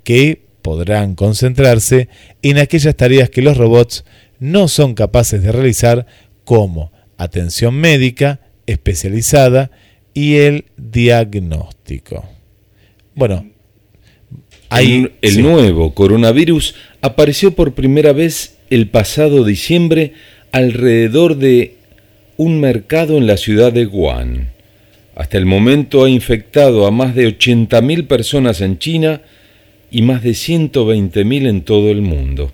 que 0.05 0.43
podrán 0.63 1.15
concentrarse 1.15 2.09
en 2.43 2.59
aquellas 2.59 2.97
tareas 2.97 3.31
que 3.31 3.43
los 3.43 3.57
robots 3.57 4.05
no 4.39 4.69
son 4.69 4.95
capaces 4.95 5.43
de 5.43 5.53
realizar 5.53 6.07
como 6.45 6.93
atención 7.17 7.75
médica 7.75 8.41
especializada 8.67 9.71
y 10.15 10.37
el 10.37 10.65
diagnóstico. 10.77 12.25
Bueno, 13.15 13.47
el, 14.71 15.13
el 15.21 15.43
nuevo 15.43 15.95
coronavirus 15.95 16.75
apareció 17.01 17.55
por 17.55 17.75
primera 17.75 18.13
vez 18.13 18.57
el 18.71 18.89
pasado 18.89 19.45
diciembre 19.45 20.15
alrededor 20.53 21.37
de 21.37 21.77
un 22.37 22.61
mercado 22.61 23.19
en 23.19 23.27
la 23.27 23.37
ciudad 23.37 23.73
de 23.73 23.87
Wuhan. 23.87 24.49
Hasta 25.21 25.37
el 25.37 25.45
momento 25.45 26.05
ha 26.05 26.09
infectado 26.09 26.87
a 26.87 26.91
más 26.91 27.15
de 27.15 27.29
80.000 27.29 28.07
personas 28.07 28.63
en 28.63 28.79
China 28.79 29.21
y 29.91 30.01
más 30.01 30.23
de 30.23 30.31
120.000 30.31 31.47
en 31.47 31.61
todo 31.61 31.91
el 31.91 32.01
mundo. 32.01 32.53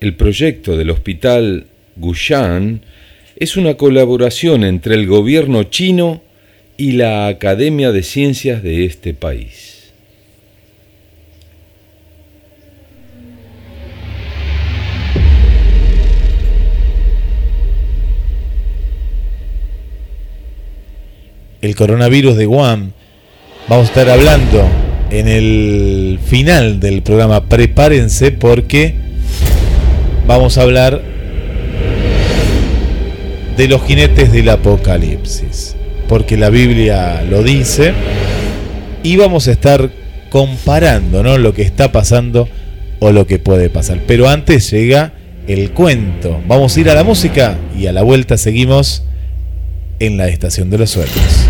El 0.00 0.14
proyecto 0.14 0.78
del 0.78 0.88
hospital 0.88 1.66
Gushan 1.96 2.80
es 3.36 3.58
una 3.58 3.74
colaboración 3.74 4.64
entre 4.64 4.94
el 4.94 5.06
gobierno 5.06 5.64
chino 5.64 6.22
y 6.78 6.92
la 6.92 7.26
Academia 7.26 7.92
de 7.92 8.04
Ciencias 8.04 8.62
de 8.62 8.86
este 8.86 9.12
país. 9.12 9.69
El 21.62 21.76
coronavirus 21.76 22.38
de 22.38 22.46
Guam, 22.46 22.92
vamos 23.68 23.84
a 23.84 23.88
estar 23.90 24.08
hablando 24.08 24.66
en 25.10 25.28
el 25.28 26.18
final 26.24 26.80
del 26.80 27.02
programa. 27.02 27.50
Prepárense 27.50 28.30
porque 28.30 28.94
vamos 30.26 30.56
a 30.56 30.62
hablar 30.62 31.02
de 33.58 33.68
los 33.68 33.82
jinetes 33.82 34.32
del 34.32 34.48
apocalipsis. 34.48 35.76
Porque 36.08 36.38
la 36.38 36.48
Biblia 36.48 37.22
lo 37.28 37.42
dice. 37.42 37.92
Y 39.02 39.16
vamos 39.16 39.46
a 39.46 39.52
estar 39.52 39.90
comparando 40.30 41.22
¿no? 41.22 41.36
lo 41.36 41.52
que 41.52 41.60
está 41.60 41.92
pasando 41.92 42.48
o 43.00 43.12
lo 43.12 43.26
que 43.26 43.38
puede 43.38 43.68
pasar. 43.68 44.00
Pero 44.06 44.30
antes 44.30 44.70
llega 44.70 45.12
el 45.46 45.72
cuento. 45.72 46.40
Vamos 46.48 46.74
a 46.74 46.80
ir 46.80 46.88
a 46.88 46.94
la 46.94 47.04
música 47.04 47.58
y 47.78 47.86
a 47.86 47.92
la 47.92 48.00
vuelta 48.00 48.38
seguimos 48.38 49.04
en 50.00 50.16
la 50.16 50.28
estación 50.28 50.70
de 50.70 50.78
los 50.78 50.90
sueños. 50.90 51.48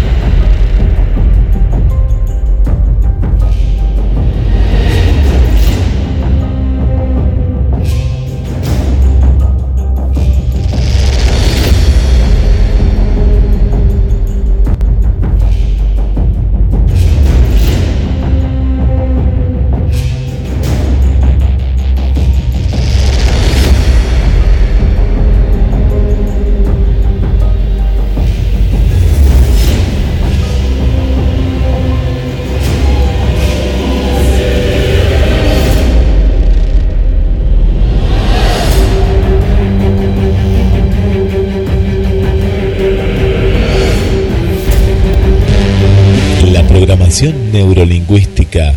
Neurolingüística 47.60 48.72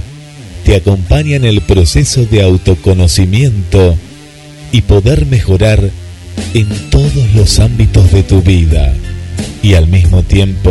te 0.66 0.76
acompaña 0.76 1.38
en 1.38 1.46
el 1.46 1.62
proceso 1.62 2.26
de 2.26 2.44
autoconocimiento 2.44 3.96
y 4.74 4.82
poder 4.82 5.26
mejorar 5.26 5.80
en 6.54 6.68
todos 6.90 7.34
los 7.34 7.60
ámbitos 7.60 8.12
de 8.12 8.24
tu 8.24 8.42
vida. 8.42 8.94
Y 9.62 9.76
al 9.76 9.88
mismo 9.88 10.22
tiempo, 10.24 10.70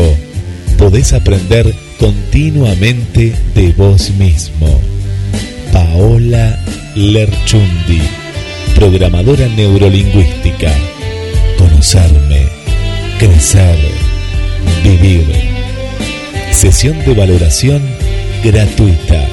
podés 0.77 1.15
aprender 1.15 1.75
continuamente 1.99 3.35
de 3.55 3.73
vos 3.73 4.11
mismo. 4.11 4.79
Paola 5.73 6.63
Lerchundi, 6.95 8.03
programadora 8.75 9.49
neurolingüística. 9.49 10.71
Conocerme, 11.57 12.43
crecer, 13.19 13.79
vivir. 14.85 15.25
Sesión 16.51 17.03
de 17.07 17.15
valoración 17.15 18.02
gratuita. 18.43 19.27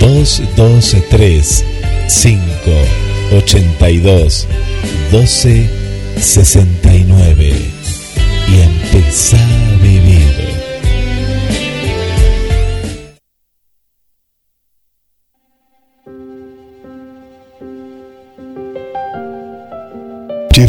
223 0.00 1.64
5 2.08 2.88
82 3.32 4.46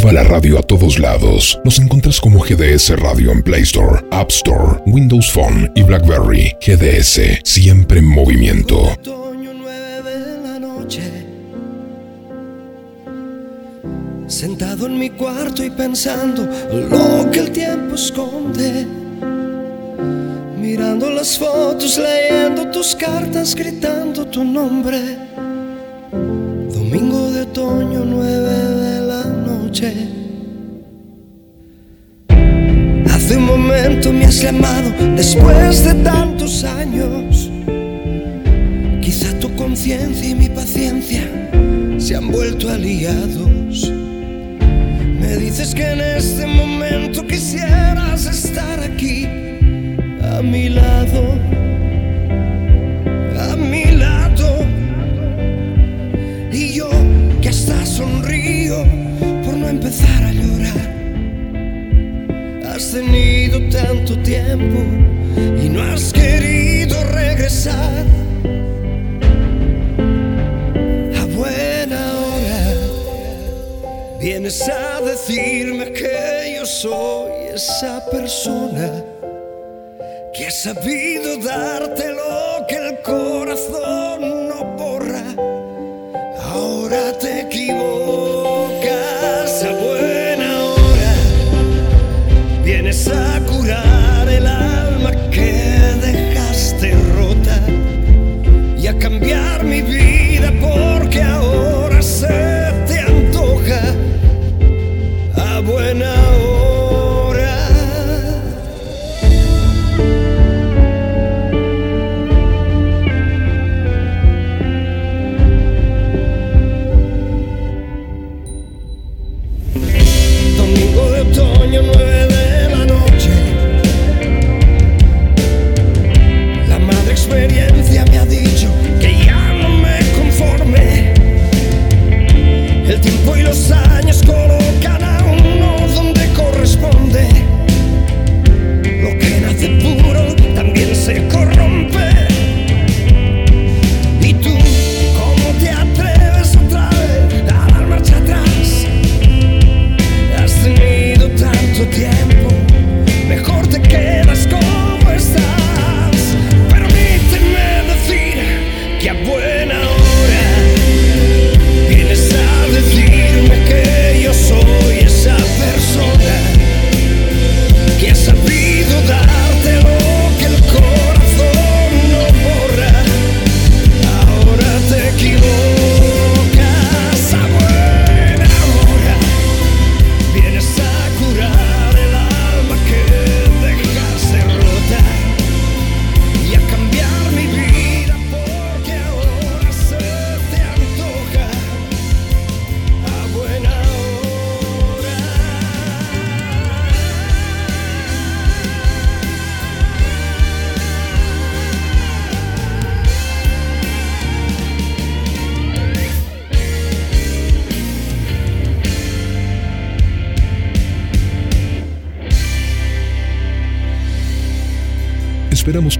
Lleva 0.03 0.21
la 0.21 0.23
radio 0.25 0.59
a 0.59 0.61
todos 0.61 0.99
lados. 0.99 1.57
Nos 1.63 1.79
encuentras 1.79 2.19
como 2.19 2.41
GDS 2.41 2.99
Radio 2.99 3.31
en 3.31 3.41
Play 3.41 3.61
Store, 3.61 4.01
App 4.11 4.31
Store, 4.31 4.81
Windows 4.85 5.31
Phone 5.31 5.71
y 5.75 5.83
BlackBerry. 5.83 6.53
GDS, 6.59 7.39
siempre 7.45 7.99
en 7.99 8.07
movimiento. 8.07 8.97
Sentado 14.27 14.87
en 14.87 14.99
mi 14.99 15.09
cuarto 15.09 15.63
y 15.63 15.69
pensando 15.69 16.49
lo 16.73 17.31
que 17.31 17.39
el 17.39 17.51
tiempo 17.51 17.95
esconde. 17.95 18.85
Mirando 20.57 21.11
las 21.11 21.39
fotos, 21.39 21.97
leyendo 21.97 22.69
tus 22.71 22.93
cartas, 22.93 23.55
gritando 23.55 24.25
tu 24.25 24.43
nombre. 24.43 24.99
Domingo 26.73 27.31
de 27.31 27.43
otoño, 27.43 28.03
nueve 28.03 28.33
de 28.49 28.62
la 28.62 28.62
Hace 33.11 33.37
un 33.37 33.45
momento 33.45 34.13
me 34.13 34.25
has 34.25 34.39
llamado 34.39 34.91
después 35.15 35.83
de 35.83 35.95
tantos 36.03 36.63
años. 36.63 37.49
Quizá 39.01 39.33
tu 39.39 39.51
conciencia 39.55 40.29
y 40.29 40.35
mi 40.35 40.47
paciencia 40.47 41.23
se 41.97 42.15
han 42.15 42.29
vuelto 42.29 42.69
aliados. 42.69 43.91
Me 45.19 45.37
dices 45.37 45.73
que 45.73 45.89
en 45.89 46.01
este 46.01 46.45
momento 46.45 47.25
quisieras 47.25 48.27
estar 48.27 48.79
aquí, 48.79 49.25
a 50.21 50.43
mi 50.43 50.69
lado, 50.69 51.33
a 53.39 53.55
mi 53.55 53.85
lado. 53.85 54.67
Y 56.51 56.73
yo 56.73 56.91
que 57.41 57.49
hasta 57.49 57.83
sonrío 57.87 58.85
empezar 59.73 60.23
a 60.23 60.31
llorar. 60.31 60.87
Has 62.73 62.91
tenido 62.91 63.57
tanto 63.69 64.17
tiempo 64.19 64.79
y 65.63 65.69
no 65.69 65.81
has 65.81 66.13
querido 66.13 66.95
regresar. 67.05 68.05
A 71.21 71.25
buena 71.39 72.01
hora 72.23 72.63
vienes 74.19 74.61
a 74.69 75.01
decirme 75.01 75.91
que 75.91 76.55
yo 76.55 76.65
soy 76.65 77.31
esa 77.55 78.03
persona 78.11 78.89
que 80.35 80.47
ha 80.47 80.51
sabido 80.51 81.37
darte 81.37 82.11
lo 82.11 82.65
que 82.67 82.77
el 82.87 83.01
corazón 83.01 84.19
no 84.49 84.59
borra. 84.77 85.23
Ahora 86.51 87.17
te 87.17 87.41
equivocas 87.41 88.82
A 92.93 93.39
curar 93.47 94.29
el 94.29 94.45
alma 94.45 95.11
que 95.31 95.51
dejaste 95.99 96.93
rota 97.15 97.59
y 98.77 98.85
a 98.85 98.95
cambiar 98.99 99.63
mi 99.63 99.81
vida 99.81 100.02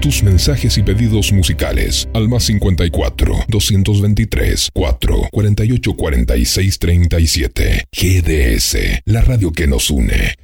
tus 0.04 0.22
mensajes 0.22 0.76
y 0.76 0.82
pedidos 0.82 1.32
musicales 1.32 2.06
al 2.12 2.28
más 2.28 2.44
54 2.44 3.46
223 3.48 4.68
4 4.74 5.28
48 5.32 5.96
46 5.96 6.78
37. 6.78 7.84
GDS, 7.90 8.76
la 9.06 9.22
radio 9.22 9.50
que 9.50 9.66
nos 9.66 9.88
une. 9.88 10.34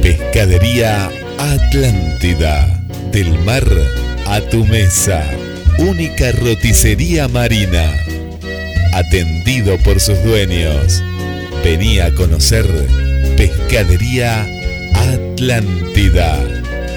Pescadería 0.00 1.10
Atlántida. 1.36 2.80
Del 3.10 3.36
mar 3.40 3.64
a 4.26 4.40
tu 4.42 4.64
mesa. 4.66 5.28
Única 5.80 6.30
roticería 6.30 7.26
marina. 7.26 7.92
Atendido 8.92 9.78
por 9.78 9.98
sus 9.98 10.22
dueños. 10.22 11.02
Vení 11.64 11.98
a 11.98 12.14
conocer 12.14 12.66
Pescadería 13.36 14.46
Atlántida. 14.94 16.38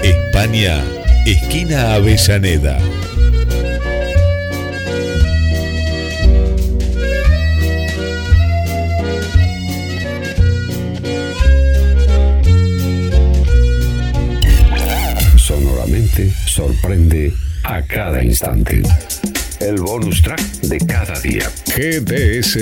España 0.04 0.84
Esquina 1.30 1.92
Avellaneda. 1.92 2.78
Sonoramente 15.36 16.32
sorprende 16.46 17.34
a 17.62 17.82
cada 17.82 18.24
instante. 18.24 18.80
El 19.60 19.82
bonus 19.82 20.22
track 20.22 20.40
de 20.62 20.78
cada 20.78 21.20
día. 21.20 21.50
GDS 21.66 22.56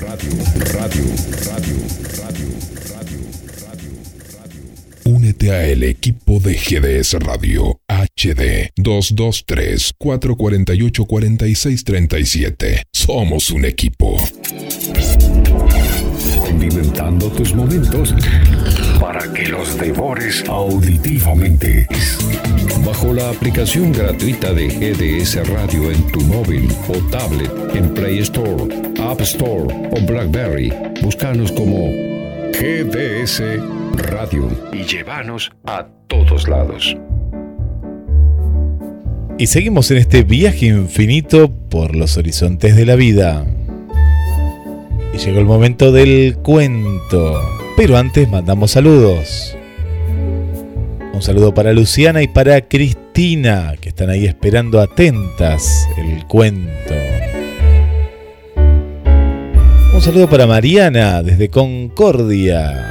Radio, 0.00 0.32
Radio, 0.72 1.04
Radio, 1.46 1.76
Radio, 2.18 2.41
Únete 5.42 5.72
el 5.72 5.82
equipo 5.82 6.38
de 6.38 6.54
GDS 6.54 7.14
Radio 7.14 7.80
HD 7.88 8.70
223 8.76 9.92
448 9.98 11.04
4637. 11.04 12.82
Somos 12.92 13.50
un 13.50 13.64
equipo. 13.64 14.24
Condimentando 16.46 17.28
tus 17.32 17.54
momentos 17.56 18.14
para 19.00 19.32
que 19.32 19.48
los 19.48 19.76
devores 19.78 20.44
auditivamente. 20.48 21.88
Bajo 22.86 23.12
la 23.12 23.30
aplicación 23.30 23.92
gratuita 23.92 24.52
de 24.52 24.68
GDS 24.68 25.48
Radio 25.48 25.90
en 25.90 26.06
tu 26.12 26.20
móvil 26.20 26.68
o 26.86 26.98
tablet 27.10 27.50
en 27.74 27.92
Play 27.94 28.20
Store, 28.20 28.72
App 29.00 29.20
Store 29.22 29.74
o 29.90 30.06
Blackberry, 30.06 30.72
búscanos 31.02 31.50
como 31.50 32.11
GDS 32.52 33.42
Radio 33.96 34.48
y 34.72 34.84
llévanos 34.84 35.50
a 35.64 35.86
todos 36.06 36.46
lados. 36.48 36.96
Y 39.38 39.46
seguimos 39.46 39.90
en 39.90 39.96
este 39.96 40.22
viaje 40.22 40.66
infinito 40.66 41.50
por 41.50 41.96
los 41.96 42.16
horizontes 42.16 42.76
de 42.76 42.86
la 42.86 42.94
vida. 42.94 43.44
Y 45.12 45.18
llegó 45.18 45.40
el 45.40 45.46
momento 45.46 45.90
del 45.90 46.36
cuento. 46.42 47.40
Pero 47.76 47.96
antes 47.96 48.28
mandamos 48.28 48.72
saludos. 48.72 49.56
Un 51.12 51.22
saludo 51.22 51.54
para 51.54 51.72
Luciana 51.72 52.22
y 52.22 52.28
para 52.28 52.60
Cristina, 52.68 53.74
que 53.80 53.88
están 53.88 54.10
ahí 54.10 54.26
esperando 54.26 54.80
atentas 54.80 55.88
el 55.98 56.26
cuento. 56.26 56.94
Un 59.92 60.00
saludo 60.00 60.28
para 60.28 60.46
Mariana 60.46 61.22
desde 61.22 61.50
Concordia. 61.50 62.88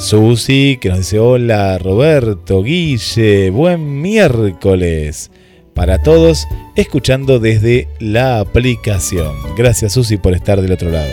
Susi, 0.00 0.76
que 0.80 0.88
nos 0.88 0.98
dice 0.98 1.20
hola, 1.20 1.78
Roberto, 1.78 2.62
Guille, 2.64 3.50
buen 3.50 4.02
miércoles 4.02 5.30
para 5.74 6.02
todos, 6.02 6.48
escuchando 6.74 7.38
desde 7.38 7.86
la 8.00 8.40
aplicación. 8.40 9.32
Gracias 9.56 9.92
Susi 9.92 10.16
por 10.16 10.34
estar 10.34 10.60
del 10.60 10.72
otro 10.72 10.90
lado. 10.90 11.08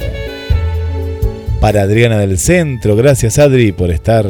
Para 1.62 1.84
Adriana 1.84 2.18
del 2.18 2.40
Centro, 2.40 2.96
gracias 2.96 3.38
Adri 3.38 3.72
por 3.72 3.92
estar. 3.92 4.26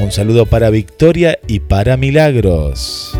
Un 0.00 0.10
saludo 0.10 0.46
para 0.46 0.70
Victoria 0.70 1.38
y 1.46 1.60
para 1.60 1.96
Milagros. 1.96 3.16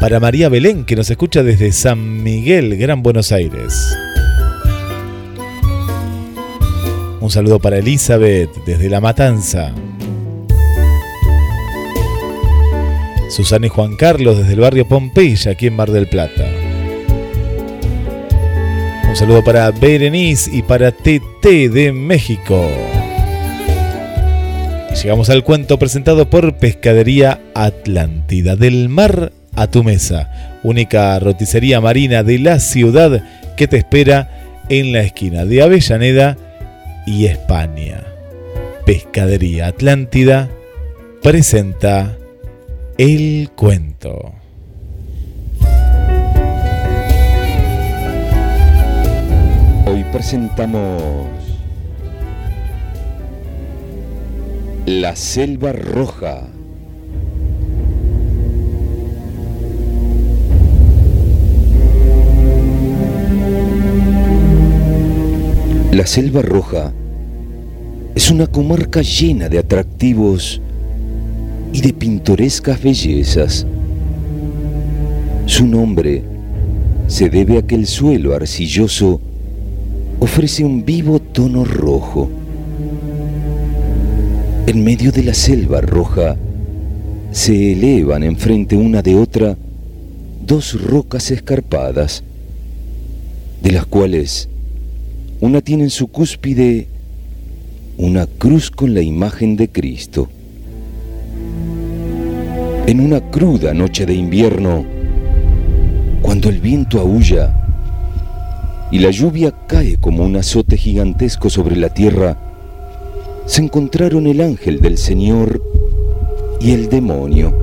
Para 0.00 0.20
María 0.20 0.48
Belén, 0.48 0.84
que 0.84 0.94
nos 0.94 1.10
escucha 1.10 1.42
desde 1.42 1.72
San 1.72 2.22
Miguel, 2.22 2.76
Gran 2.76 3.02
Buenos 3.02 3.32
Aires. 3.32 3.96
Un 7.20 7.30
saludo 7.30 7.58
para 7.58 7.78
Elizabeth 7.78 8.50
desde 8.66 8.90
La 8.90 9.00
Matanza. 9.00 9.72
Susana 13.30 13.66
y 13.66 13.68
Juan 13.68 13.96
Carlos 13.96 14.38
desde 14.38 14.52
el 14.52 14.60
barrio 14.60 14.86
Pompeya, 14.86 15.52
aquí 15.52 15.66
en 15.66 15.76
Mar 15.76 15.90
del 15.90 16.08
Plata. 16.08 16.44
Un 19.08 19.16
saludo 19.16 19.42
para 19.42 19.70
Berenice 19.70 20.50
y 20.54 20.62
para 20.62 20.92
TT 20.92 21.70
de 21.70 21.92
México. 21.92 22.70
llegamos 25.02 25.30
al 25.30 25.42
cuento 25.42 25.78
presentado 25.78 26.30
por 26.30 26.56
Pescadería 26.56 27.40
Atlántida, 27.54 28.56
del 28.56 28.88
mar 28.88 29.32
a 29.56 29.66
tu 29.66 29.82
mesa, 29.82 30.30
única 30.62 31.18
roticería 31.18 31.80
marina 31.80 32.22
de 32.22 32.38
la 32.38 32.60
ciudad 32.60 33.22
que 33.56 33.66
te 33.66 33.78
espera 33.78 34.30
en 34.68 34.92
la 34.92 35.00
esquina 35.00 35.44
de 35.44 35.62
Avellaneda 35.62 36.36
y 37.06 37.26
España. 37.26 38.02
Pescadería 38.84 39.68
Atlántida 39.68 40.48
presenta 41.22 42.16
el 42.98 43.50
cuento. 43.56 44.32
Hoy 49.86 50.04
presentamos 50.12 51.02
La 54.84 55.16
Selva 55.16 55.72
Roja. 55.72 56.55
La 65.96 66.06
Selva 66.06 66.42
Roja 66.42 66.92
es 68.14 68.30
una 68.30 68.46
comarca 68.46 69.00
llena 69.00 69.48
de 69.48 69.56
atractivos 69.58 70.60
y 71.72 71.80
de 71.80 71.94
pintorescas 71.94 72.82
bellezas. 72.82 73.66
Su 75.46 75.66
nombre 75.66 76.22
se 77.08 77.30
debe 77.30 77.56
a 77.56 77.62
que 77.62 77.76
el 77.76 77.86
suelo 77.86 78.34
arcilloso 78.34 79.22
ofrece 80.20 80.66
un 80.66 80.84
vivo 80.84 81.18
tono 81.18 81.64
rojo. 81.64 82.28
En 84.66 84.84
medio 84.84 85.12
de 85.12 85.22
la 85.22 85.32
selva 85.32 85.80
roja 85.80 86.36
se 87.30 87.72
elevan 87.72 88.22
enfrente 88.22 88.76
una 88.76 89.00
de 89.00 89.14
otra 89.14 89.56
dos 90.46 90.78
rocas 90.78 91.30
escarpadas, 91.30 92.22
de 93.62 93.72
las 93.72 93.86
cuales 93.86 94.50
una 95.40 95.60
tiene 95.60 95.84
en 95.84 95.90
su 95.90 96.08
cúspide 96.08 96.88
una 97.98 98.26
cruz 98.26 98.70
con 98.70 98.94
la 98.94 99.02
imagen 99.02 99.56
de 99.56 99.68
Cristo. 99.68 100.28
En 102.86 103.00
una 103.00 103.20
cruda 103.20 103.74
noche 103.74 104.06
de 104.06 104.14
invierno, 104.14 104.84
cuando 106.22 106.48
el 106.48 106.60
viento 106.60 107.00
aúlla 107.00 107.52
y 108.90 108.98
la 108.98 109.10
lluvia 109.10 109.52
cae 109.66 109.98
como 109.98 110.24
un 110.24 110.36
azote 110.36 110.78
gigantesco 110.78 111.50
sobre 111.50 111.76
la 111.76 111.90
tierra, 111.90 112.38
se 113.44 113.62
encontraron 113.62 114.26
el 114.26 114.40
ángel 114.40 114.80
del 114.80 114.96
Señor 114.96 115.62
y 116.60 116.72
el 116.72 116.88
demonio, 116.88 117.54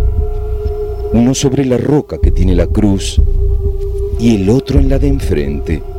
uno 1.12 1.34
sobre 1.34 1.66
la 1.66 1.78
roca 1.78 2.20
que 2.22 2.32
tiene 2.32 2.56
la 2.56 2.68
cruz 2.68 3.20
y 4.20 4.36
el 4.36 4.50
otro 4.50 4.80
en 4.80 4.90
la 4.90 5.00
de 5.00 5.08
enfrente. 5.08 5.93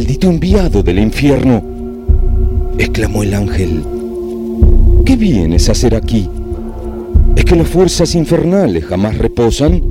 Maldito 0.00 0.30
enviado 0.30 0.82
del 0.82 0.98
infierno, 0.98 1.62
exclamó 2.78 3.22
el 3.22 3.34
ángel, 3.34 3.84
¿qué 5.04 5.14
vienes 5.14 5.68
a 5.68 5.72
hacer 5.72 5.94
aquí? 5.94 6.26
¿Es 7.36 7.44
que 7.44 7.54
las 7.54 7.68
fuerzas 7.68 8.14
infernales 8.14 8.86
jamás 8.86 9.18
reposan? 9.18 9.82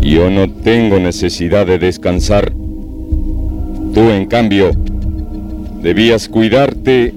Yo 0.00 0.30
no 0.30 0.50
tengo 0.62 0.98
necesidad 0.98 1.66
de 1.66 1.78
descansar. 1.78 2.50
Tú, 2.50 4.08
en 4.08 4.24
cambio, 4.24 4.70
debías 5.82 6.30
cuidarte 6.30 7.12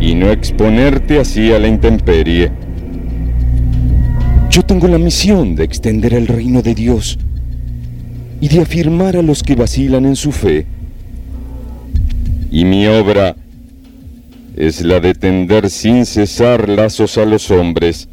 y 0.00 0.14
no 0.14 0.30
exponerte 0.30 1.18
así 1.18 1.50
a 1.52 1.58
la 1.58 1.66
intemperie. 1.66 2.52
Yo 4.48 4.62
tengo 4.62 4.86
la 4.86 4.98
misión 4.98 5.56
de 5.56 5.64
extender 5.64 6.14
el 6.14 6.28
reino 6.28 6.62
de 6.62 6.72
Dios 6.72 7.18
y 8.40 8.48
de 8.48 8.60
afirmar 8.60 9.16
a 9.16 9.22
los 9.22 9.42
que 9.42 9.54
vacilan 9.54 10.06
en 10.06 10.16
su 10.16 10.32
fe. 10.32 10.66
Y 12.50 12.64
mi 12.64 12.86
obra 12.86 13.36
es 14.56 14.82
la 14.82 15.00
de 15.00 15.14
tender 15.14 15.70
sin 15.70 16.04
cesar 16.06 16.68
lazos 16.68 17.18
a 17.18 17.24
los 17.24 17.50
hombres 17.50 18.08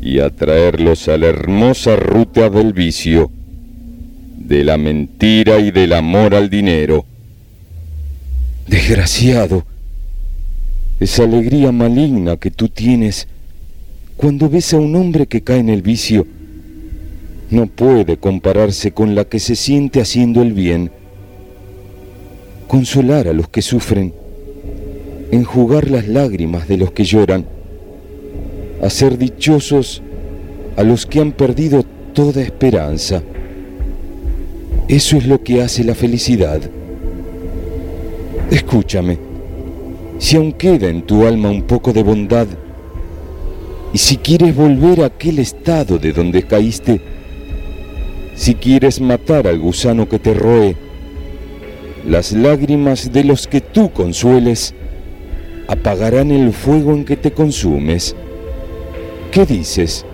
y 0.00 0.18
atraerlos 0.18 1.08
a 1.08 1.16
la 1.16 1.28
hermosa 1.28 1.96
ruta 1.96 2.50
del 2.50 2.72
vicio, 2.72 3.30
de 4.38 4.64
la 4.64 4.76
mentira 4.76 5.58
y 5.58 5.70
del 5.70 5.92
amor 5.92 6.34
al 6.34 6.50
dinero. 6.50 7.04
Desgraciado, 8.66 9.64
esa 11.00 11.24
alegría 11.24 11.72
maligna 11.72 12.36
que 12.36 12.50
tú 12.50 12.68
tienes 12.68 13.28
cuando 14.16 14.48
ves 14.48 14.72
a 14.72 14.78
un 14.78 14.94
hombre 14.94 15.26
que 15.26 15.42
cae 15.42 15.58
en 15.58 15.68
el 15.68 15.82
vicio, 15.82 16.26
no 17.52 17.66
puede 17.66 18.16
compararse 18.16 18.92
con 18.92 19.14
la 19.14 19.26
que 19.26 19.38
se 19.38 19.56
siente 19.56 20.00
haciendo 20.00 20.40
el 20.40 20.54
bien. 20.54 20.90
Consolar 22.66 23.28
a 23.28 23.34
los 23.34 23.48
que 23.48 23.60
sufren, 23.60 24.14
enjugar 25.30 25.90
las 25.90 26.08
lágrimas 26.08 26.66
de 26.66 26.78
los 26.78 26.92
que 26.92 27.04
lloran, 27.04 27.44
hacer 28.82 29.18
dichosos 29.18 30.02
a 30.76 30.82
los 30.82 31.04
que 31.04 31.20
han 31.20 31.32
perdido 31.32 31.84
toda 32.14 32.40
esperanza. 32.40 33.22
Eso 34.88 35.18
es 35.18 35.26
lo 35.26 35.42
que 35.42 35.62
hace 35.62 35.84
la 35.84 35.94
felicidad. 35.94 36.60
Escúchame, 38.50 39.18
si 40.18 40.36
aún 40.36 40.52
queda 40.52 40.88
en 40.88 41.02
tu 41.02 41.26
alma 41.26 41.50
un 41.50 41.62
poco 41.64 41.92
de 41.92 42.02
bondad, 42.02 42.46
y 43.92 43.98
si 43.98 44.16
quieres 44.16 44.56
volver 44.56 45.02
a 45.02 45.06
aquel 45.06 45.38
estado 45.38 45.98
de 45.98 46.12
donde 46.12 46.44
caíste, 46.44 47.21
si 48.34 48.54
quieres 48.54 49.00
matar 49.00 49.46
al 49.46 49.58
gusano 49.58 50.08
que 50.08 50.18
te 50.18 50.34
roe, 50.34 50.76
las 52.06 52.32
lágrimas 52.32 53.12
de 53.12 53.24
los 53.24 53.46
que 53.46 53.60
tú 53.60 53.92
consueles 53.92 54.74
apagarán 55.68 56.30
el 56.30 56.52
fuego 56.52 56.92
en 56.92 57.04
que 57.04 57.16
te 57.16 57.32
consumes. 57.32 58.16
¿Qué 59.30 59.46
dices? 59.46 60.04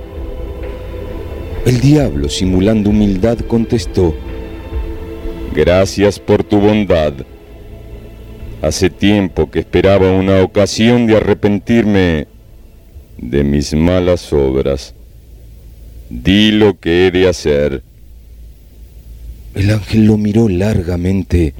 El 1.65 1.81
diablo, 1.81 2.29
simulando 2.29 2.91
humildad, 2.91 3.39
contestó, 3.41 4.15
Gracias 5.55 6.19
por 6.19 6.45
tu 6.45 6.61
bondad. 6.61 7.15
Hace 8.63 8.91
tiempo 8.91 9.51
que 9.51 9.61
esperaba 9.61 10.13
una 10.13 10.43
ocasión 10.43 11.07
de 11.07 11.17
arrepentirme 11.17 12.27
de 13.17 13.45
mis 13.45 13.75
malas 13.75 14.33
obras. 14.33 14.95
Di 16.11 16.53
lo 16.53 16.79
que 16.79 17.07
he 17.07 17.11
de 17.11 17.29
hacer. 17.29 17.83
El 19.59 19.73
ángel 19.73 20.07
lo 20.07 20.17
miró 20.17 20.49
largamente 20.49 21.53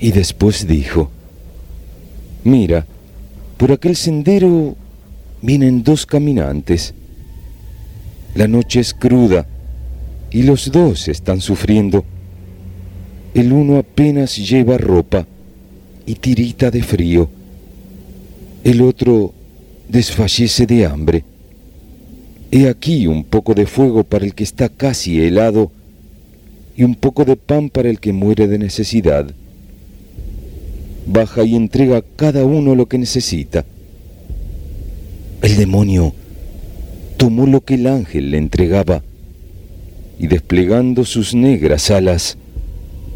y 0.00 0.12
después 0.12 0.66
dijo, 0.66 1.10
Mira, 2.42 2.86
por 3.58 3.70
aquel 3.70 3.96
sendero 3.96 4.74
vienen 5.42 5.82
dos 5.82 6.06
caminantes. 6.06 6.94
La 8.34 8.48
noche 8.48 8.80
es 8.80 8.94
cruda 8.94 9.46
y 10.30 10.44
los 10.44 10.72
dos 10.72 11.06
están 11.08 11.42
sufriendo. 11.42 12.02
El 13.34 13.52
uno 13.52 13.76
apenas 13.76 14.34
lleva 14.38 14.78
ropa 14.78 15.26
y 16.06 16.14
tirita 16.14 16.70
de 16.70 16.82
frío. 16.82 17.28
El 18.64 18.80
otro 18.80 19.34
desfallece 19.86 20.64
de 20.64 20.86
hambre. 20.86 21.24
He 22.50 22.70
aquí 22.70 23.06
un 23.06 23.24
poco 23.24 23.52
de 23.52 23.66
fuego 23.66 24.02
para 24.02 24.24
el 24.24 24.34
que 24.34 24.44
está 24.44 24.70
casi 24.70 25.20
helado 25.20 25.70
y 26.76 26.84
un 26.84 26.94
poco 26.94 27.24
de 27.24 27.36
pan 27.36 27.68
para 27.68 27.90
el 27.90 28.00
que 28.00 28.12
muere 28.12 28.48
de 28.48 28.58
necesidad. 28.58 29.26
Baja 31.06 31.44
y 31.44 31.56
entrega 31.56 31.98
a 31.98 32.02
cada 32.02 32.44
uno 32.44 32.74
lo 32.74 32.86
que 32.86 32.98
necesita. 32.98 33.64
El 35.42 35.56
demonio 35.56 36.14
tomó 37.16 37.46
lo 37.46 37.60
que 37.60 37.74
el 37.74 37.86
ángel 37.86 38.30
le 38.30 38.38
entregaba 38.38 39.02
y 40.18 40.28
desplegando 40.28 41.04
sus 41.04 41.34
negras 41.34 41.90
alas, 41.90 42.38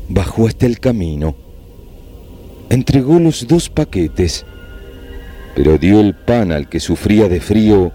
bajó 0.09 0.49
hasta 0.49 0.67
el 0.67 0.81
camino. 0.81 1.37
Entregó 2.69 3.21
los 3.21 3.47
dos 3.47 3.71
paquetes, 3.71 4.45
pero 5.55 5.79
dio 5.79 6.01
el 6.01 6.15
pan 6.15 6.51
al 6.51 6.69
que 6.69 6.81
sufría 6.81 7.29
de 7.29 7.41
frío 7.41 7.93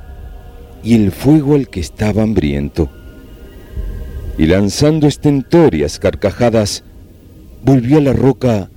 y 0.84 0.96
el 0.96 1.12
fuego 1.12 1.56
al 1.56 1.68
que 1.68 1.82
estaba 1.82 2.24
hambriento 2.24 2.90
y 4.38 4.46
lanzando 4.46 5.08
estentorias 5.08 6.00
carcajadas, 6.00 6.84
volvió 7.64 7.98
a 7.98 8.02
la 8.02 8.14
roca 8.14 8.70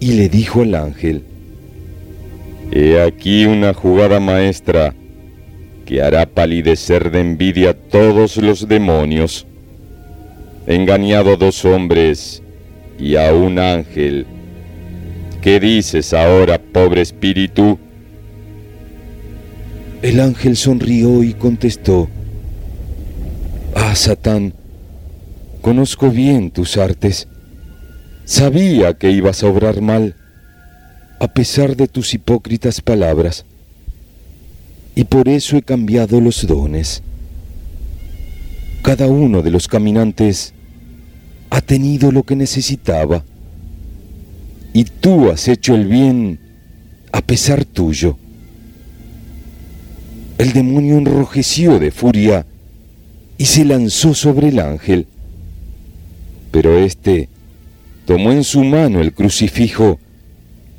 y 0.00 0.12
le 0.12 0.28
dijo 0.28 0.62
al 0.62 0.74
ángel, 0.74 1.24
He 2.72 3.00
aquí 3.00 3.46
una 3.46 3.74
jugada 3.74 4.18
maestra 4.20 4.94
que 5.84 6.02
hará 6.02 6.26
palidecer 6.26 7.10
de 7.10 7.20
envidia 7.20 7.70
a 7.70 7.74
todos 7.74 8.36
los 8.38 8.68
demonios. 8.68 9.46
Engañado 10.66 11.34
a 11.34 11.36
dos 11.36 11.64
hombres 11.64 12.42
y 12.98 13.14
a 13.14 13.32
un 13.32 13.58
ángel. 13.60 14.26
¿Qué 15.40 15.60
dices 15.60 16.12
ahora, 16.12 16.58
pobre 16.58 17.02
espíritu? 17.02 17.78
El 20.02 20.20
ángel 20.20 20.56
sonrió 20.56 21.22
y 21.22 21.34
contestó, 21.34 22.08
Ah, 23.74 23.94
Satán, 23.94 24.54
Conozco 25.66 26.12
bien 26.12 26.52
tus 26.52 26.76
artes. 26.76 27.26
Sabía 28.24 28.94
que 28.94 29.10
ibas 29.10 29.42
a 29.42 29.48
obrar 29.48 29.80
mal, 29.80 30.14
a 31.18 31.26
pesar 31.26 31.74
de 31.74 31.88
tus 31.88 32.14
hipócritas 32.14 32.80
palabras. 32.80 33.44
Y 34.94 35.02
por 35.02 35.28
eso 35.28 35.56
he 35.56 35.62
cambiado 35.62 36.20
los 36.20 36.46
dones. 36.46 37.02
Cada 38.82 39.08
uno 39.08 39.42
de 39.42 39.50
los 39.50 39.66
caminantes 39.66 40.54
ha 41.50 41.60
tenido 41.60 42.12
lo 42.12 42.22
que 42.22 42.36
necesitaba. 42.36 43.24
Y 44.72 44.84
tú 44.84 45.32
has 45.32 45.48
hecho 45.48 45.74
el 45.74 45.86
bien 45.86 46.38
a 47.10 47.22
pesar 47.22 47.64
tuyo. 47.64 48.16
El 50.38 50.52
demonio 50.52 50.96
enrojeció 50.96 51.80
de 51.80 51.90
furia 51.90 52.46
y 53.36 53.46
se 53.46 53.64
lanzó 53.64 54.14
sobre 54.14 54.50
el 54.50 54.60
ángel 54.60 55.08
pero 56.56 56.78
éste 56.78 57.28
tomó 58.06 58.32
en 58.32 58.42
su 58.42 58.64
mano 58.64 59.02
el 59.02 59.12
crucifijo 59.12 60.00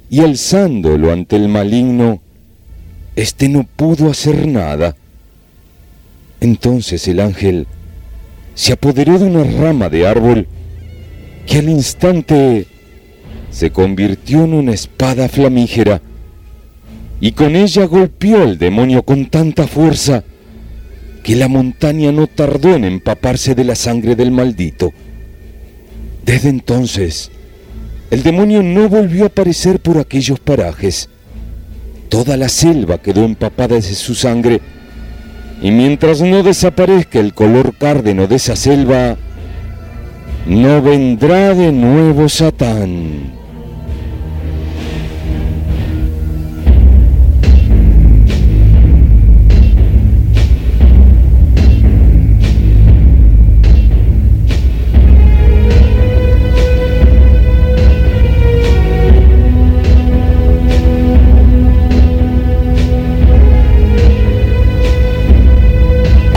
y 0.10 0.22
alzándolo 0.22 1.12
ante 1.12 1.36
el 1.36 1.50
maligno, 1.50 2.20
éste 3.16 3.48
no 3.48 3.64
pudo 3.76 4.10
hacer 4.10 4.48
nada. 4.48 4.96
Entonces 6.42 7.08
el 7.08 7.20
ángel 7.20 7.68
se 8.56 8.74
apoderó 8.74 9.20
de 9.20 9.26
una 9.26 9.44
rama 9.44 9.88
de 9.88 10.08
árbol 10.08 10.48
que 11.46 11.60
al 11.60 11.70
instante 11.70 12.66
se 13.52 13.70
convirtió 13.70 14.46
en 14.46 14.56
una 14.56 14.74
espada 14.74 15.30
flamígera 15.30 16.02
y 17.22 17.34
con 17.34 17.56
ella 17.56 17.86
golpeó 17.86 18.42
al 18.42 18.58
demonio 18.58 19.04
con 19.04 19.28
tanta 19.28 19.68
fuerza 19.68 20.24
que 21.22 21.36
la 21.36 21.48
montaña 21.48 22.12
no 22.12 22.26
tardó 22.26 22.74
en 22.74 22.84
empaparse 22.84 23.54
de 23.54 23.64
la 23.64 23.76
sangre 23.76 24.16
del 24.16 24.32
maldito. 24.32 24.92
Desde 26.28 26.50
entonces, 26.50 27.32
el 28.12 28.22
demonio 28.22 28.62
no 28.62 28.90
volvió 28.90 29.24
a 29.24 29.28
aparecer 29.28 29.80
por 29.80 29.98
aquellos 29.98 30.42
parajes. 30.42 31.08
Toda 32.10 32.36
la 32.36 32.50
selva 32.50 32.98
quedó 32.98 33.24
empapada 33.24 33.76
de 33.76 33.82
su 33.82 34.14
sangre, 34.14 34.60
y 35.62 35.72
mientras 35.72 36.20
no 36.22 36.44
desaparezca 36.44 37.22
el 37.22 37.34
color 37.34 37.74
cárdeno 37.76 38.28
de 38.28 38.36
esa 38.36 38.58
selva, 38.58 39.16
no 40.46 40.82
vendrá 40.82 41.54
de 41.54 41.72
nuevo 41.72 42.28
Satán. 42.28 43.37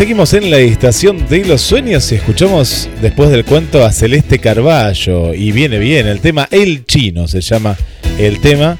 Seguimos 0.00 0.32
en 0.32 0.50
la 0.50 0.56
estación 0.56 1.28
de 1.28 1.44
los 1.44 1.60
sueños 1.60 2.10
y 2.10 2.14
escuchamos 2.14 2.88
después 3.02 3.28
del 3.28 3.44
cuento 3.44 3.84
a 3.84 3.92
Celeste 3.92 4.38
Carballo. 4.38 5.34
Y 5.34 5.52
viene 5.52 5.78
bien, 5.78 6.06
el 6.06 6.20
tema 6.20 6.48
El 6.50 6.86
Chino 6.86 7.28
se 7.28 7.42
llama 7.42 7.76
el 8.18 8.40
tema 8.40 8.78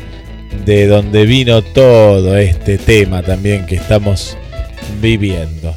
de 0.64 0.86
donde 0.86 1.26
vino 1.26 1.60
todo 1.60 2.38
este 2.38 2.78
tema 2.78 3.22
también 3.22 3.66
que 3.66 3.74
estamos 3.74 4.38
viviendo. 5.02 5.76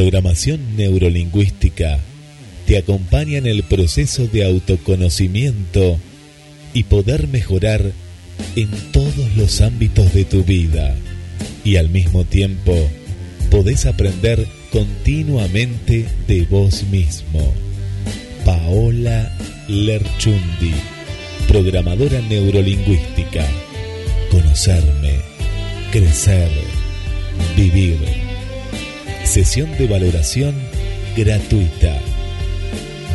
Programación 0.00 0.78
neurolingüística 0.78 1.98
te 2.66 2.78
acompaña 2.78 3.36
en 3.36 3.44
el 3.44 3.64
proceso 3.64 4.26
de 4.28 4.46
autoconocimiento 4.46 5.98
y 6.72 6.84
poder 6.84 7.28
mejorar 7.28 7.92
en 8.56 8.70
todos 8.92 9.36
los 9.36 9.60
ámbitos 9.60 10.14
de 10.14 10.24
tu 10.24 10.42
vida. 10.42 10.96
Y 11.64 11.76
al 11.76 11.90
mismo 11.90 12.24
tiempo, 12.24 12.74
podés 13.50 13.84
aprender 13.84 14.46
continuamente 14.72 16.06
de 16.26 16.46
vos 16.46 16.82
mismo. 16.84 17.52
Paola 18.46 19.30
Lerchundi, 19.68 20.72
programadora 21.46 22.22
neurolingüística. 22.22 23.46
Conocerme, 24.30 25.16
crecer, 25.92 26.48
vivir 27.54 28.19
Sesión 29.30 29.70
de 29.78 29.86
valoración 29.86 30.54
gratuita. 31.16 31.96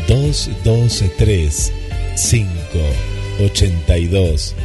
223 0.08 1.74
582 2.16 4.56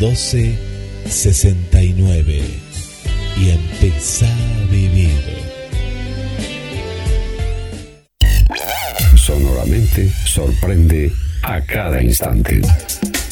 1269 0.00 2.42
y 3.36 3.50
empezá 3.50 4.26
a 4.26 4.64
vivir. 4.70 5.10
Sonoramente 9.16 10.10
sorprende 10.24 11.12
a 11.42 11.60
cada 11.60 12.02
instante. 12.02 12.62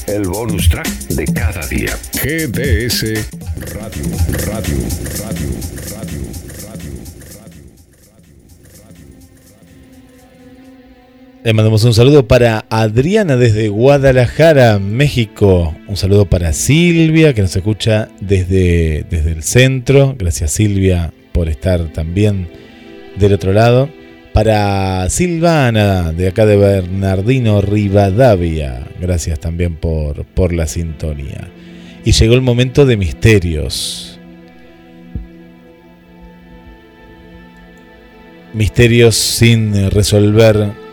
El 0.06 0.28
bonus 0.28 0.68
track 0.68 0.86
de 1.08 1.24
cada 1.32 1.66
día. 1.68 1.98
GDS 2.12 3.24
Radio, 3.72 4.04
Radio, 4.44 4.76
Radio, 5.16 5.48
Radio. 5.96 6.43
Le 11.44 11.52
mandamos 11.52 11.84
un 11.84 11.92
saludo 11.92 12.26
para 12.26 12.64
Adriana 12.70 13.36
desde 13.36 13.68
Guadalajara, 13.68 14.78
México. 14.78 15.76
Un 15.86 15.98
saludo 15.98 16.24
para 16.24 16.54
Silvia, 16.54 17.34
que 17.34 17.42
nos 17.42 17.54
escucha 17.54 18.08
desde, 18.18 19.04
desde 19.10 19.32
el 19.32 19.42
centro. 19.42 20.16
Gracias 20.18 20.52
Silvia 20.52 21.12
por 21.32 21.50
estar 21.50 21.92
también 21.92 22.48
del 23.16 23.34
otro 23.34 23.52
lado. 23.52 23.90
Para 24.32 25.06
Silvana, 25.10 26.12
de 26.12 26.28
acá 26.28 26.46
de 26.46 26.56
Bernardino 26.56 27.60
Rivadavia. 27.60 28.88
Gracias 28.98 29.38
también 29.38 29.76
por, 29.76 30.24
por 30.24 30.54
la 30.54 30.66
sintonía. 30.66 31.50
Y 32.06 32.12
llegó 32.12 32.32
el 32.32 32.40
momento 32.40 32.86
de 32.86 32.96
misterios. 32.96 34.18
Misterios 38.54 39.14
sin 39.14 39.90
resolver 39.90 40.83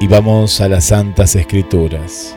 y 0.00 0.06
vamos 0.06 0.60
a 0.60 0.68
las 0.68 0.86
Santas 0.86 1.34
Escrituras. 1.36 2.36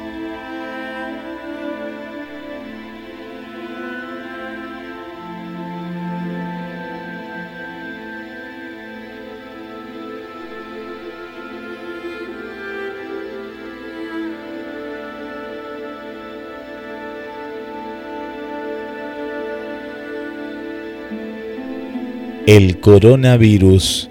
El 22.45 22.79
coronavirus 22.79 24.09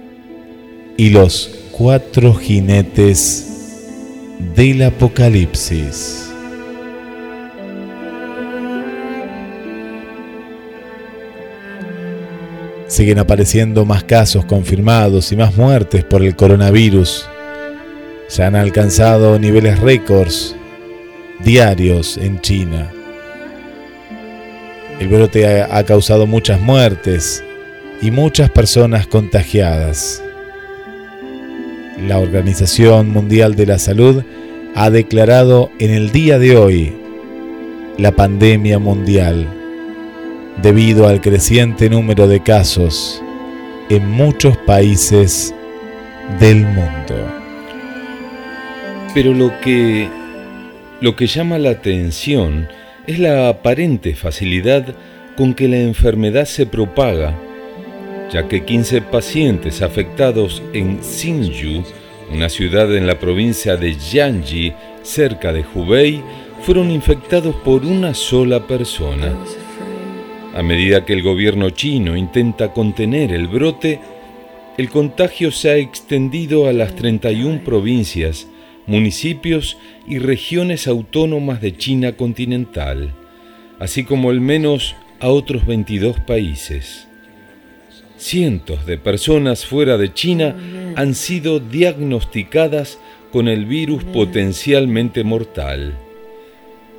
y 0.97 1.11
los 1.11 1.58
cuatro 1.79 2.35
jinetes 2.35 3.87
del 4.57 4.83
Apocalipsis. 4.83 6.29
Siguen 12.89 13.21
apareciendo 13.21 13.85
más 13.85 14.03
casos 14.03 14.45
confirmados 14.45 15.31
y 15.31 15.37
más 15.37 15.57
muertes 15.57 16.03
por 16.03 16.25
el 16.25 16.35
coronavirus. 16.35 17.29
Se 18.27 18.43
han 18.43 18.57
alcanzado 18.57 19.39
niveles 19.39 19.79
récords 19.79 20.57
diarios 21.45 22.19
en 22.19 22.41
China. 22.41 22.91
El 24.99 25.07
brote 25.07 25.63
ha 25.63 25.85
causado 25.85 26.27
muchas 26.27 26.61
muertes 26.61 27.45
y 28.03 28.11
muchas 28.11 28.51
personas 28.51 29.07
contagiadas. 29.07 30.25
La 32.07 32.19
Organización 32.19 33.11
Mundial 33.11 33.57
de 33.57 33.67
la 33.67 33.79
Salud 33.79 34.23
ha 34.75 34.91
declarado 34.91 35.71
en 35.79 35.91
el 35.91 36.13
día 36.13 36.39
de 36.39 36.57
hoy 36.57 36.93
la 37.97 38.13
pandemia 38.13 38.79
mundial 38.79 39.47
debido 40.63 41.09
al 41.09 41.21
creciente 41.21 41.91
número 41.91 42.29
de 42.29 42.41
casos 42.43 43.23
en 43.91 44.09
muchos 44.09 44.57
países 44.59 45.55
del 46.39 46.65
mundo. 46.65 47.17
Pero 49.15 49.35
lo 49.35 49.59
que 49.61 50.09
lo 51.01 51.17
que 51.17 51.27
llama 51.27 51.59
la 51.59 51.71
atención 51.71 52.69
es 53.07 53.19
la 53.19 53.49
aparente 53.49 54.15
facilidad 54.15 54.95
con 55.37 55.55
que 55.55 55.69
la 55.69 55.79
enfermedad 55.79 56.45
se 56.45 56.67
propaga, 56.67 57.35
ya 58.31 58.49
que 58.49 58.65
15 58.65 59.03
pacientes 59.03 59.83
afectados 59.83 60.63
en 60.73 61.01
Xinju, 61.03 61.83
una 62.33 62.49
ciudad 62.49 62.95
en 62.95 63.07
la 63.07 63.19
provincia 63.19 63.77
de 63.77 63.95
Jiangxi, 63.95 64.73
cerca 65.03 65.53
de 65.53 65.65
Hubei, 65.75 66.23
fueron 66.63 66.91
infectados 66.91 67.57
por 67.57 67.85
una 67.85 68.15
sola 68.15 68.67
persona. 68.67 69.35
A 70.55 70.63
medida 70.63 71.05
que 71.05 71.15
el 71.15 71.23
gobierno 71.23 71.71
chino 71.71 72.17
intenta 72.17 72.73
contener 72.73 73.33
el 73.33 73.49
brote, 73.49 74.01
el 74.77 74.91
contagio 74.91 75.51
se 75.51 75.71
ha 75.71 75.77
extendido 75.77 76.69
a 76.69 76.73
las 76.73 76.95
31 76.95 77.65
provincias, 77.65 78.49
municipios 78.87 79.79
y 80.07 80.19
regiones 80.19 80.87
autónomas 80.87 81.61
de 81.61 81.77
China 81.77 82.13
continental, 82.13 83.15
así 83.79 84.05
como 84.05 84.31
al 84.31 84.41
menos 84.41 84.97
a 85.21 85.29
otros 85.29 85.67
22 85.67 86.21
países. 86.21 87.08
Cientos 88.19 88.85
de 88.85 88.99
personas 88.99 89.65
fuera 89.65 89.97
de 89.97 90.13
China 90.13 90.57
han 90.97 91.15
sido 91.15 91.61
diagnosticadas 91.61 92.99
con 93.31 93.47
el 93.47 93.65
virus 93.65 94.03
potencialmente 94.03 95.23
mortal. 95.23 95.97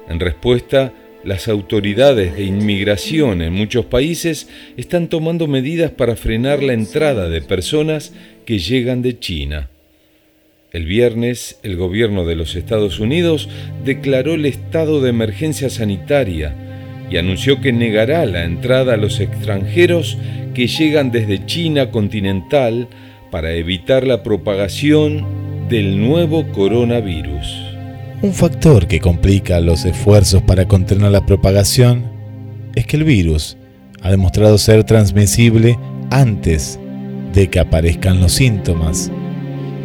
En 0.07 0.21
respuesta, 0.21 0.93
las 1.25 1.49
autoridades 1.49 2.37
de 2.37 2.45
inmigración 2.45 3.41
en 3.41 3.51
muchos 3.51 3.85
países 3.85 4.47
están 4.77 5.09
tomando 5.09 5.47
medidas 5.47 5.91
para 5.91 6.15
frenar 6.15 6.63
la 6.63 6.71
entrada 6.71 7.27
de 7.27 7.41
personas 7.41 8.13
que 8.45 8.59
llegan 8.59 9.01
de 9.01 9.19
China. 9.19 9.69
El 10.71 10.85
viernes, 10.85 11.59
el 11.63 11.75
gobierno 11.75 12.25
de 12.25 12.37
los 12.37 12.55
Estados 12.55 12.99
Unidos 13.01 13.49
declaró 13.83 14.35
el 14.35 14.45
estado 14.45 15.01
de 15.01 15.09
emergencia 15.09 15.69
sanitaria 15.69 16.68
y 17.09 17.17
anunció 17.17 17.61
que 17.61 17.71
negará 17.71 18.25
la 18.25 18.43
entrada 18.43 18.93
a 18.93 18.97
los 18.97 19.19
extranjeros 19.19 20.17
que 20.53 20.67
llegan 20.67 21.11
desde 21.11 21.45
China 21.45 21.91
continental 21.91 22.87
para 23.31 23.53
evitar 23.53 24.05
la 24.05 24.23
propagación 24.23 25.25
del 25.69 25.99
nuevo 25.99 26.47
coronavirus. 26.51 27.45
Un 28.21 28.33
factor 28.33 28.87
que 28.87 28.99
complica 28.99 29.59
los 29.59 29.85
esfuerzos 29.85 30.41
para 30.41 30.67
contener 30.67 31.11
la 31.11 31.25
propagación 31.25 32.03
es 32.75 32.85
que 32.85 32.97
el 32.97 33.03
virus 33.03 33.57
ha 34.01 34.11
demostrado 34.11 34.57
ser 34.57 34.83
transmisible 34.83 35.77
antes 36.09 36.79
de 37.33 37.47
que 37.49 37.59
aparezcan 37.59 38.19
los 38.19 38.33
síntomas 38.33 39.11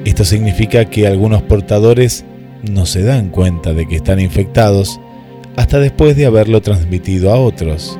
esto 0.04 0.24
significa 0.24 0.84
que 0.84 1.06
algunos 1.06 1.42
portadores 1.42 2.26
no 2.70 2.84
se 2.84 3.02
dan 3.02 3.30
cuenta 3.30 3.72
de 3.72 3.86
que 3.86 3.96
están 3.96 4.20
infectados 4.20 5.00
hasta 5.56 5.78
después 5.78 6.16
de 6.16 6.26
haberlo 6.26 6.60
transmitido 6.60 7.32
a 7.32 7.38
otros. 7.38 7.98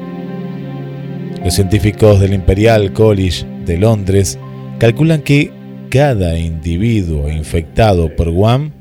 Los 1.45 1.55
científicos 1.55 2.21
del 2.21 2.35
Imperial 2.35 2.93
College 2.93 3.45
de 3.67 3.79
Londres 3.79 4.39
calculan 4.79 5.23
que 5.23 5.53
cada 5.91 6.39
individuo 6.39 7.31
infectado 7.31 8.15
por 8.17 8.31
Guam 8.31 8.73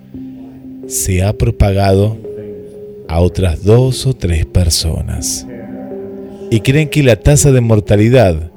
se 0.87 1.23
ha 1.23 1.33
propagado 1.33 2.17
a 3.07 3.19
otras 3.19 3.63
dos 3.63 4.05
o 4.05 4.13
tres 4.13 4.45
personas. 4.45 5.45
Y 6.49 6.61
creen 6.61 6.89
que 6.89 7.03
la 7.03 7.15
tasa 7.15 7.51
de 7.51 7.61
mortalidad 7.61 8.51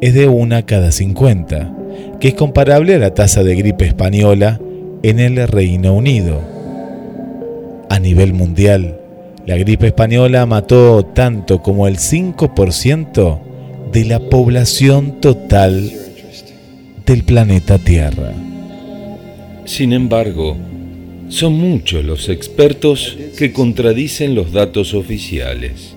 es 0.00 0.14
de 0.14 0.28
una 0.28 0.64
cada 0.64 0.92
50 0.92 1.74
que 2.20 2.28
es 2.28 2.34
comparable 2.34 2.94
a 2.94 2.98
la 2.98 3.14
tasa 3.14 3.42
de 3.42 3.54
gripe 3.54 3.86
española 3.86 4.60
en 5.02 5.20
el 5.20 5.46
Reino 5.46 5.94
Unido. 5.94 6.40
A 7.90 7.98
nivel 8.00 8.32
mundial, 8.32 8.97
la 9.48 9.56
gripe 9.56 9.86
española 9.86 10.44
mató 10.44 11.06
tanto 11.06 11.62
como 11.62 11.88
el 11.88 11.96
5% 11.96 13.40
de 13.90 14.04
la 14.04 14.20
población 14.20 15.22
total 15.22 15.90
del 17.06 17.24
planeta 17.24 17.78
Tierra. 17.78 18.34
Sin 19.64 19.94
embargo, 19.94 20.54
son 21.30 21.54
muchos 21.54 22.04
los 22.04 22.28
expertos 22.28 23.16
que 23.38 23.50
contradicen 23.54 24.34
los 24.34 24.52
datos 24.52 24.92
oficiales. 24.92 25.96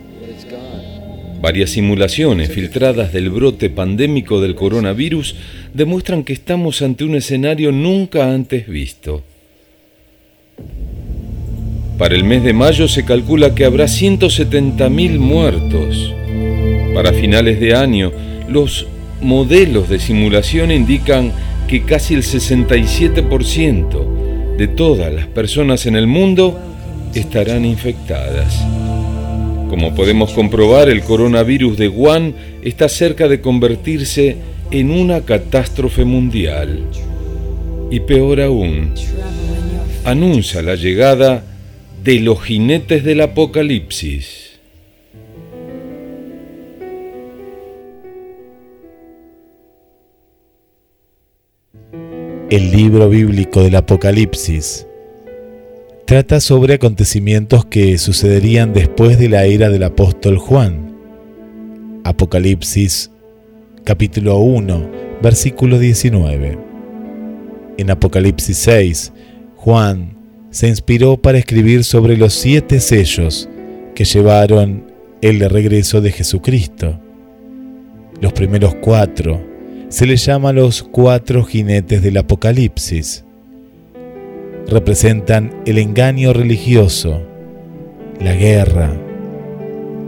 Varias 1.42 1.72
simulaciones 1.72 2.54
filtradas 2.54 3.12
del 3.12 3.32
brote 3.32 3.70
pandémico 3.70 4.40
del 4.40 4.56
coronavirus 4.56 5.36
demuestran 5.74 6.24
que 6.24 6.32
estamos 6.32 6.82
ante 6.82 7.04
un 7.04 7.16
escenario 7.16 7.74
nunca 7.74 8.34
antes 8.34 8.66
visto. 8.70 9.24
Para 11.98 12.16
el 12.16 12.24
mes 12.24 12.44
de 12.44 12.54
mayo 12.54 12.88
se 12.88 13.04
calcula 13.06 13.54
que 13.54 13.66
habrá 13.66 13.86
170.000 13.86 15.20
muertos. 15.20 16.14
Para 16.94 17.12
finales 17.14 17.60
de 17.60 17.76
año, 17.76 18.12
los 18.48 18.88
modelos 19.22 19.90
de 19.90 20.00
simulación 20.00 20.72
indican 20.72 21.32
que 21.68 21.84
casi 21.84 22.16
el 22.16 22.24
67% 22.24 24.58
de 24.58 24.68
todas 24.68 25.14
las 25.14 25.28
personas 25.28 25.86
en 25.86 25.96
el 25.96 26.08
mundo 26.08 26.60
estarán 27.14 27.66
infectadas. 27.66 28.66
Como 29.70 29.94
podemos 29.96 30.34
comprobar, 30.34 30.90
el 30.90 31.02
coronavirus 31.02 31.78
de 31.78 31.88
Wuhan 31.88 32.34
está 32.62 32.90
cerca 32.90 33.30
de 33.30 33.40
convertirse 33.40 34.36
en 34.70 34.92
una 34.92 35.22
catástrofe 35.22 36.04
mundial. 36.04 36.84
Y 37.90 38.02
peor 38.02 38.42
aún, 38.42 38.94
anuncia 40.04 40.62
la 40.62 40.76
llegada 40.76 41.46
de 42.04 42.20
los 42.20 42.42
jinetes 42.42 43.04
del 43.04 43.22
apocalipsis. 43.22 44.60
El 52.50 52.72
libro 52.72 53.08
bíblico 53.08 53.62
del 53.62 53.76
Apocalipsis 53.76 54.88
trata 56.06 56.42
sobre 56.42 56.74
acontecimientos 56.74 57.66
que 57.66 57.98
sucederían 57.98 58.74
después 58.74 59.20
de 59.20 59.30
la 59.30 59.46
era 59.46 59.70
del 59.70 59.84
apóstol 59.84 60.38
Juan. 60.38 60.94
Apocalipsis 62.04 63.12
capítulo 63.84 64.40
1, 64.40 64.92
versículo 65.22 65.78
19. 65.78 66.58
En 67.78 67.92
Apocalipsis 67.92 68.58
6, 68.58 69.14
Juan 69.56 70.21
se 70.52 70.68
inspiró 70.68 71.18
para 71.18 71.38
escribir 71.38 71.84
sobre 71.86 72.18
los 72.18 72.34
siete 72.34 72.80
sellos 72.82 73.50
que 73.96 74.04
llevaron 74.04 74.92
el 75.22 75.40
regreso 75.50 76.02
de 76.02 76.12
Jesucristo. 76.12 77.00
Los 78.20 78.34
primeros 78.34 78.76
cuatro 78.76 79.42
se 79.88 80.06
les 80.06 80.26
llama 80.26 80.54
los 80.54 80.84
cuatro 80.84 81.44
jinetes 81.44 82.02
del 82.02 82.18
Apocalipsis. 82.18 83.26
Representan 84.68 85.52
el 85.66 85.78
engaño 85.78 86.34
religioso, 86.34 87.22
la 88.20 88.34
guerra, 88.34 88.94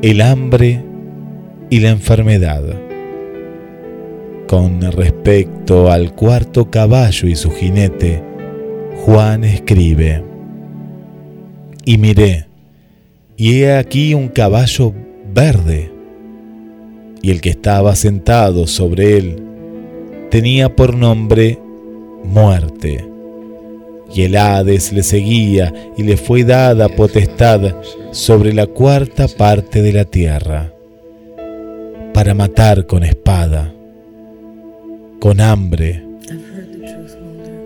el 0.01 0.21
hambre 0.21 0.83
y 1.69 1.79
la 1.79 1.89
enfermedad. 1.89 2.63
Con 4.47 4.81
respecto 4.91 5.89
al 5.89 6.13
cuarto 6.13 6.69
caballo 6.69 7.27
y 7.27 7.35
su 7.35 7.49
jinete, 7.51 8.21
Juan 9.05 9.43
escribe, 9.43 10.32
Y 11.85 11.97
miré, 11.97 12.47
y 13.37 13.61
he 13.61 13.75
aquí 13.75 14.13
un 14.13 14.29
caballo 14.29 14.93
verde, 15.33 15.91
y 17.21 17.31
el 17.31 17.41
que 17.41 17.49
estaba 17.49 17.95
sentado 17.95 18.67
sobre 18.67 19.17
él 19.17 19.43
tenía 20.29 20.75
por 20.75 20.95
nombre 20.95 21.59
muerte, 22.23 23.05
y 24.13 24.23
el 24.23 24.35
Hades 24.35 24.93
le 24.93 25.03
seguía 25.03 25.73
y 25.97 26.03
le 26.03 26.17
fue 26.17 26.43
dada 26.43 26.89
potestad 26.89 27.75
sobre 28.11 28.53
la 28.53 28.67
cuarta 28.67 29.27
parte 29.27 29.81
de 29.81 29.93
la 29.93 30.05
tierra, 30.05 30.73
para 32.13 32.33
matar 32.33 32.85
con 32.85 33.03
espada 33.03 33.73
con 35.23 35.39
hambre, 35.39 36.03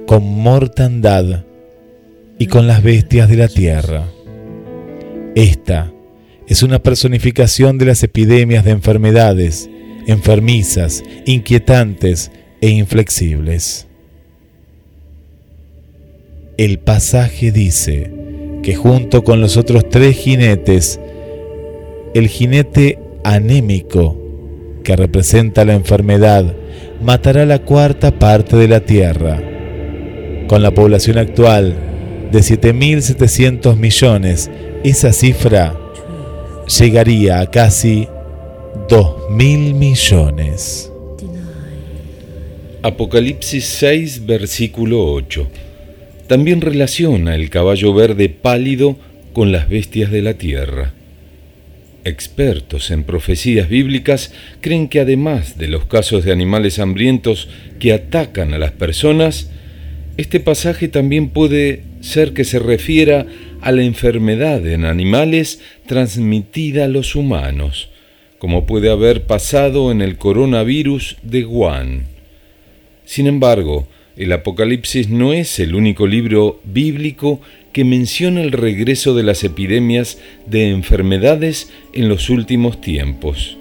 con 0.05 0.23
mortandad 0.23 1.43
y 2.39 2.47
con 2.47 2.67
las 2.67 2.83
bestias 2.83 3.29
de 3.29 3.35
la 3.35 3.47
tierra. 3.47 4.05
Esta 5.35 5.91
es 6.47 6.63
una 6.63 6.79
personificación 6.79 7.77
de 7.77 7.85
las 7.85 8.03
epidemias 8.03 8.63
de 8.63 8.71
enfermedades 8.71 9.69
enfermizas, 10.07 11.03
inquietantes 11.25 12.31
e 12.61 12.69
inflexibles. 12.69 13.87
El 16.57 16.79
pasaje 16.79 17.51
dice 17.51 18.11
que 18.63 18.73
junto 18.75 19.23
con 19.23 19.41
los 19.41 19.57
otros 19.57 19.87
tres 19.89 20.17
jinetes, 20.17 20.99
el 22.15 22.27
jinete 22.29 22.97
anémico, 23.23 24.17
que 24.83 24.95
representa 24.95 25.65
la 25.65 25.73
enfermedad, 25.73 26.55
matará 27.03 27.45
la 27.45 27.59
cuarta 27.59 28.17
parte 28.17 28.55
de 28.55 28.69
la 28.69 28.79
Tierra. 28.79 29.41
Con 30.47 30.63
la 30.63 30.71
población 30.73 31.17
actual 31.17 31.75
de 32.31 32.39
7.700 32.39 33.75
millones, 33.77 34.49
esa 34.83 35.13
cifra 35.13 35.77
llegaría 36.79 37.39
a 37.39 37.49
casi 37.49 38.07
2.000 38.89 39.73
millones. 39.73 40.91
Apocalipsis 42.83 43.65
6, 43.65 44.25
versículo 44.25 45.11
8. 45.11 45.47
También 46.27 46.61
relaciona 46.61 47.35
el 47.35 47.49
caballo 47.49 47.93
verde 47.93 48.29
pálido 48.29 48.97
con 49.33 49.51
las 49.51 49.69
bestias 49.69 50.11
de 50.11 50.21
la 50.21 50.35
tierra. 50.35 50.93
Expertos 52.03 52.91
en 52.91 53.03
profecías 53.03 53.67
bíblicas 53.67 54.33
creen 54.61 54.87
que 54.87 54.99
además 54.99 55.57
de 55.57 55.67
los 55.67 55.85
casos 55.85 56.23
de 56.23 56.31
animales 56.31 56.79
hambrientos 56.79 57.49
que 57.79 57.93
atacan 57.93 58.53
a 58.53 58.57
las 58.57 58.71
personas, 58.71 59.49
este 60.17 60.39
pasaje 60.39 60.87
también 60.87 61.29
puede 61.29 61.83
ser 62.01 62.33
que 62.33 62.43
se 62.43 62.59
refiera 62.59 63.27
a 63.61 63.71
la 63.71 63.83
enfermedad 63.83 64.65
en 64.67 64.85
animales 64.85 65.61
transmitida 65.85 66.85
a 66.85 66.87
los 66.87 67.15
humanos, 67.15 67.89
como 68.39 68.65
puede 68.65 68.89
haber 68.89 69.25
pasado 69.25 69.91
en 69.91 70.01
el 70.01 70.17
coronavirus 70.17 71.17
de 71.21 71.45
Wuhan. 71.45 72.05
Sin 73.05 73.27
embargo, 73.27 73.87
el 74.15 74.31
Apocalipsis 74.31 75.09
no 75.09 75.33
es 75.33 75.59
el 75.59 75.75
único 75.75 76.07
libro 76.07 76.59
bíblico 76.65 77.39
que 77.71 77.83
menciona 77.83 78.41
el 78.41 78.51
regreso 78.51 79.13
de 79.13 79.21
las 79.21 79.43
epidemias 79.43 80.17
de 80.47 80.71
enfermedades 80.71 81.71
en 81.93 82.09
los 82.09 82.31
últimos 82.31 82.81
tiempos. 82.81 83.57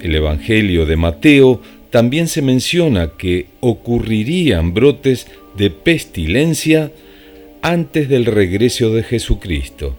El 0.00 0.14
Evangelio 0.14 0.86
de 0.86 0.96
Mateo 0.96 1.60
también 1.90 2.28
se 2.28 2.42
menciona 2.42 3.12
que 3.18 3.46
ocurrirían 3.60 4.74
brotes 4.74 5.26
de 5.56 5.70
pestilencia 5.70 6.92
antes 7.62 8.08
del 8.08 8.26
regreso 8.26 8.92
de 8.94 9.02
Jesucristo 9.02 9.96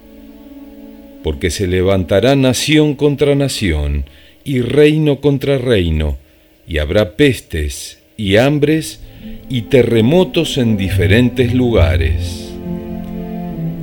porque 1.27 1.51
se 1.51 1.67
levantará 1.67 2.37
nación 2.37 2.95
contra 2.95 3.35
nación 3.35 4.05
y 4.45 4.61
reino 4.61 5.19
contra 5.19 5.57
reino, 5.57 6.17
y 6.65 6.77
habrá 6.77 7.17
pestes 7.17 7.99
y 8.15 8.37
hambres 8.37 9.01
y 9.49 9.63
terremotos 9.63 10.57
en 10.57 10.77
diferentes 10.77 11.53
lugares. 11.53 12.49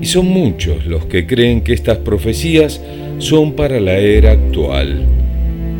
Y 0.00 0.06
son 0.06 0.28
muchos 0.28 0.86
los 0.86 1.04
que 1.04 1.26
creen 1.26 1.60
que 1.60 1.74
estas 1.74 1.98
profecías 1.98 2.80
son 3.18 3.52
para 3.52 3.78
la 3.78 3.98
era 3.98 4.32
actual, 4.32 5.04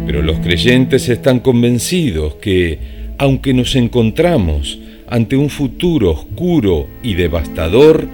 pero 0.06 0.20
los 0.20 0.40
creyentes 0.40 1.08
están 1.08 1.40
convencidos 1.40 2.34
que, 2.34 2.78
aunque 3.16 3.54
nos 3.54 3.74
encontramos 3.74 4.80
ante 5.14 5.36
un 5.36 5.48
futuro 5.48 6.10
oscuro 6.10 6.88
y 7.00 7.14
devastador, 7.14 8.04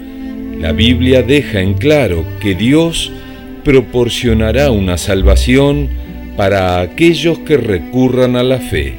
la 0.59 0.73
Biblia 0.73 1.23
deja 1.23 1.63
en 1.63 1.73
claro 1.73 2.27
que 2.41 2.55
Dios 2.55 3.11
proporcionará 3.65 4.71
una 4.71 4.99
salvación 4.99 5.89
para 6.37 6.79
aquellos 6.83 7.39
que 7.39 7.57
recurran 7.57 8.37
a 8.37 8.43
la 8.43 8.59
fe. 8.59 8.99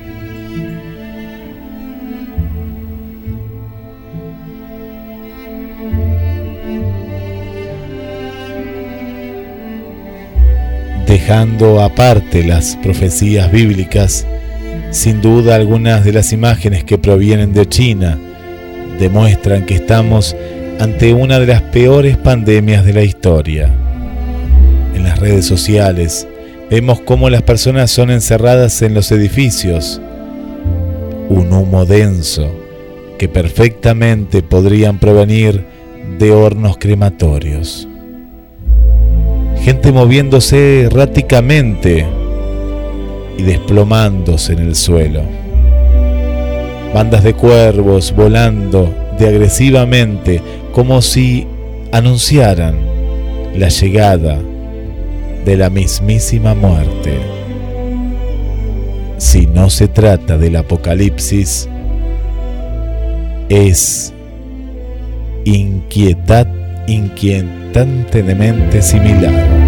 Dejando 11.06 11.84
aparte 11.84 12.44
las 12.44 12.78
profecías 12.78 13.52
bíblicas, 13.52 14.26
sin 14.92 15.22
duda 15.22 15.56
algunas 15.56 16.06
de 16.06 16.14
las 16.14 16.32
imágenes 16.34 16.84
que 16.84 16.98
provienen 16.98 17.54
de 17.54 17.68
China 17.68 18.20
demuestran 19.00 19.66
que 19.66 19.76
estamos 19.76 20.36
ante 20.80 21.14
una 21.14 21.40
de 21.40 21.48
las 21.48 21.62
peores 21.62 22.18
pandemias 22.18 22.86
de 22.86 22.94
la 22.94 23.04
historia 23.04 23.72
en 24.96 25.04
las 25.04 25.20
redes 25.20 25.46
sociales, 25.46 26.28
vemos 26.70 27.02
cómo 27.02 27.30
las 27.30 27.42
personas 27.42 27.92
son 27.92 28.12
encerradas 28.12 28.82
en 28.82 28.94
los 28.94 29.12
edificios. 29.12 30.02
Un 31.30 31.52
humo 31.54 31.86
denso 31.86 32.52
que 33.18 33.30
perfectamente 33.30 34.44
podrían 34.44 35.00
provenir 35.00 35.66
de 36.20 36.32
hornos 36.32 36.78
crematorios. 36.78 37.88
Gente 39.62 39.92
moviéndose 39.92 40.82
erráticamente 40.82 42.06
y 43.38 43.44
desplomándose 43.44 44.54
en 44.54 44.60
el 44.60 44.76
suelo. 44.76 45.22
Bandas 46.94 47.24
de 47.24 47.34
cuervos 47.34 48.14
volando 48.16 48.94
de 49.18 49.28
agresivamente 49.28 50.42
como 50.74 51.02
si 51.02 51.48
anunciaran 51.92 52.76
la 53.56 53.70
llegada 53.70 54.40
de 55.46 55.58
la 55.58 55.70
mismísima 55.70 56.54
muerte. 56.54 57.14
Si 59.18 59.48
no 59.48 59.70
se 59.70 59.88
trata 59.88 60.38
del 60.38 60.56
apocalipsis, 60.56 61.70
es 63.50 64.14
inquietad, 65.46 66.48
inquietantemente 66.88 68.82
similar. 68.82 69.61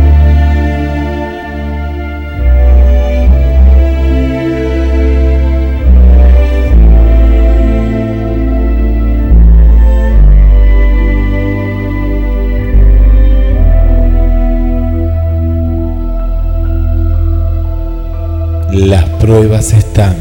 Las 18.73 19.07
pruebas 19.19 19.71
están, 19.71 20.15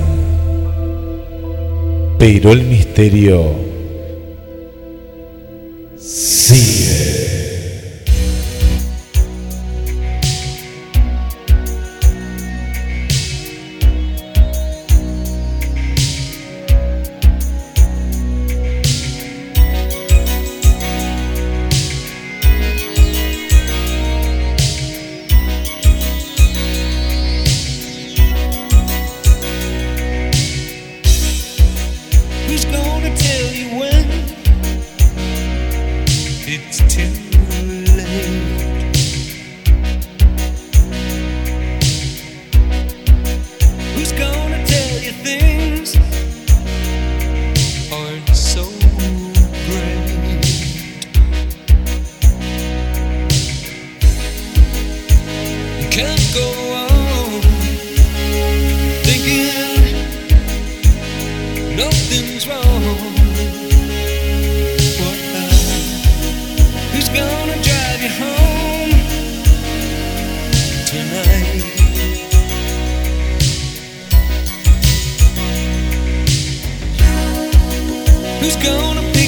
pero 2.18 2.52
el 2.52 2.64
misterio 2.64 3.54
sigue. 5.98 7.21
It's 78.54 78.62
gonna 78.62 79.00
be 79.14 79.21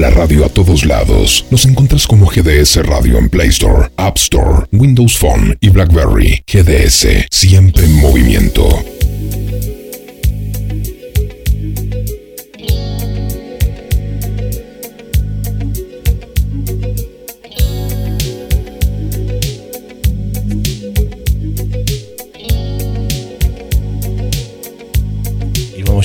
la 0.00 0.08
radio 0.08 0.46
a 0.46 0.48
todos 0.48 0.86
lados. 0.86 1.44
Nos 1.50 1.66
encuentras 1.66 2.06
como 2.06 2.26
GDS 2.26 2.76
Radio 2.86 3.18
en 3.18 3.28
Play 3.28 3.48
Store, 3.48 3.90
App 3.98 4.16
Store, 4.16 4.66
Windows 4.72 5.18
Phone 5.18 5.58
y 5.60 5.68
BlackBerry. 5.68 6.42
GDS, 6.46 7.26
siempre 7.30 7.84
en 7.84 7.96
movimiento. 7.96 8.66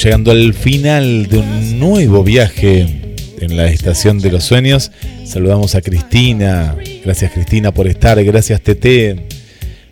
llegando 0.04 0.30
al 0.30 0.54
final 0.54 1.28
de 1.28 1.38
un 1.38 1.80
nuevo 1.80 2.24
viaje 2.24 3.05
en 3.40 3.58
la 3.58 3.68
estación 3.68 4.20
de 4.20 4.32
los 4.32 4.44
sueños. 4.44 4.92
Saludamos 5.26 5.76
a 5.76 5.82
Cristina. 5.82 6.76
Gracias 7.04 7.32
Cristina 7.32 7.74
por 7.74 7.88
estar. 7.88 8.24
Gracias 8.24 8.62
Tete. 8.62 9.28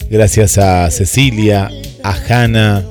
Gracias 0.09 0.57
a 0.57 0.89
Cecilia, 0.91 1.69
a 2.03 2.11
Hanna. 2.11 2.83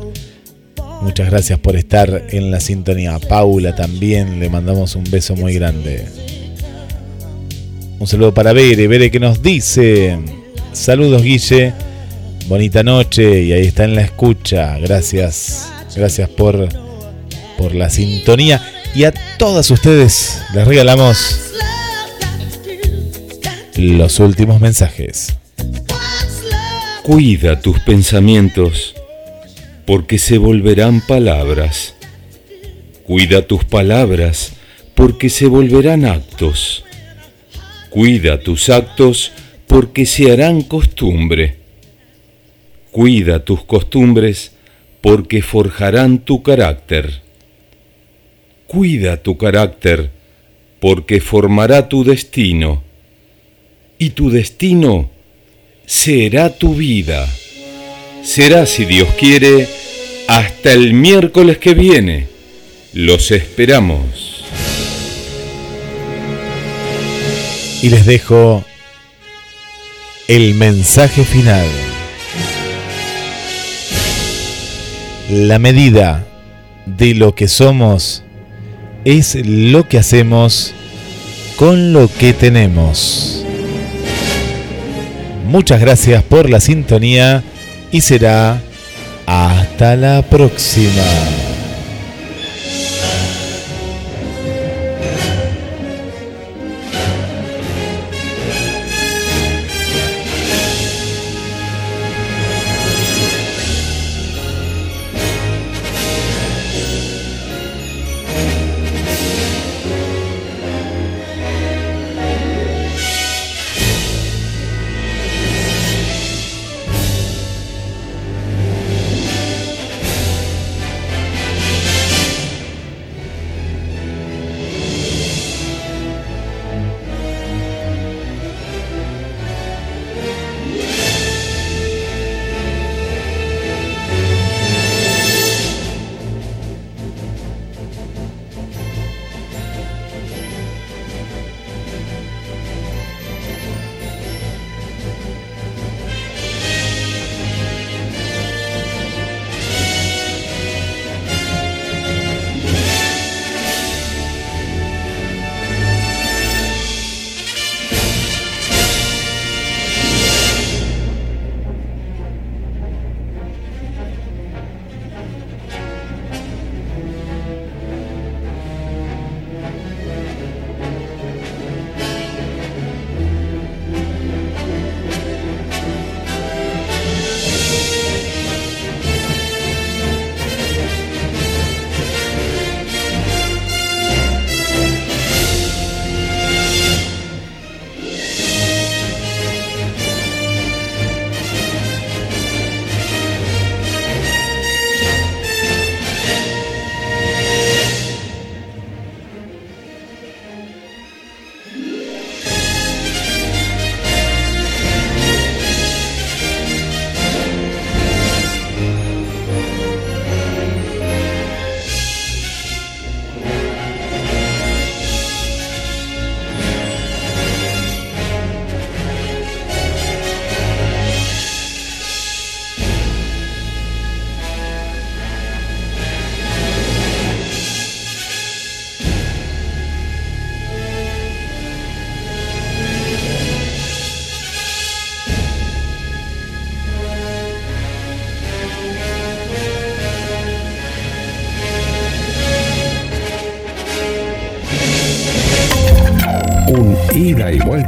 Muchas 1.03 1.31
gracias 1.31 1.59
por 1.59 1.77
estar 1.77 2.27
en 2.31 2.51
la 2.51 2.61
sintonía. 2.61 3.15
A 3.15 3.19
Paula 3.19 3.75
también 3.75 4.41
le 4.41 4.49
mandamos 4.49 4.97
un 4.97 5.05
beso 5.05 5.35
muy 5.37 5.55
grande. 5.55 6.05
Un 7.99 8.07
saludo 8.07 8.35
para 8.35 8.53
Bere. 8.53 8.89
Bere 8.89 9.11
que 9.11 9.21
nos 9.21 9.43
dice. 9.43 10.19
Saludos 10.73 11.23
Guille. 11.23 11.73
Bonita 12.49 12.83
noche 12.83 13.43
y 13.43 13.53
ahí 13.53 13.67
está 13.67 13.85
en 13.85 13.95
la 13.95 14.03
escucha. 14.03 14.79
Gracias. 14.79 15.69
Gracias 15.95 16.29
por 16.29 16.69
por 17.59 17.75
la 17.77 17.91
sintonía 17.91 18.61
y 18.95 19.05
a 19.05 19.13
todas 19.39 19.71
ustedes 19.71 20.43
les 20.55 20.67
regalamos 20.67 21.41
los 23.77 24.21
últimos 24.21 24.61
mensajes. 24.61 25.35
Cuida 27.03 27.61
tus 27.61 27.81
pensamientos 27.81 28.95
porque 29.87 30.19
se 30.19 30.39
volverán 30.39 31.01
palabras. 31.01 31.95
Cuida 33.05 33.47
tus 33.47 33.65
palabras 33.65 34.53
porque 34.95 35.29
se 35.29 35.47
volverán 35.47 36.05
actos. 36.05 36.85
Cuida 37.91 38.41
tus 38.41 38.69
actos 38.69 39.33
porque 39.67 40.07
se 40.07 40.31
harán 40.31 40.63
costumbre. 40.63 41.57
Cuida 42.91 43.45
tus 43.45 43.65
costumbres 43.65 44.53
porque 45.01 45.43
forjarán 45.43 46.19
tu 46.19 46.43
carácter. 46.43 47.22
Cuida 48.73 49.19
tu 49.19 49.37
carácter, 49.37 50.11
porque 50.81 51.21
formará 51.21 51.91
tu 51.91 52.05
destino, 52.05 52.83
y 53.99 54.11
tu 54.11 54.31
destino 54.31 55.11
será 55.85 56.57
tu 56.57 56.75
vida. 56.75 57.29
Será, 58.25 58.65
si 58.65 58.87
Dios 58.87 59.11
quiere, 59.19 59.69
hasta 60.27 60.73
el 60.73 60.95
miércoles 60.95 61.59
que 61.59 61.75
viene. 61.75 62.29
Los 62.95 63.31
esperamos. 63.31 64.43
Y 67.83 67.91
les 67.91 68.07
dejo 68.07 68.65
el 70.29 70.55
mensaje 70.55 71.25
final. 71.25 71.69
La 75.29 75.59
medida 75.59 76.27
de 76.87 77.15
lo 77.15 77.35
que 77.35 77.49
somos 77.49 78.25
es 79.05 79.35
lo 79.47 79.89
que 79.89 79.99
hacemos 79.99 80.75
con 81.57 81.93
lo 81.93 82.09
que 82.09 82.33
tenemos. 82.33 83.45
Muchas 85.47 85.81
gracias 85.81 86.23
por 86.23 86.49
la 86.49 86.61
sintonía 86.61 87.43
y 87.91 88.01
será 88.01 88.61
hasta 89.27 89.97
la 89.97 90.23
próxima. 90.23 91.52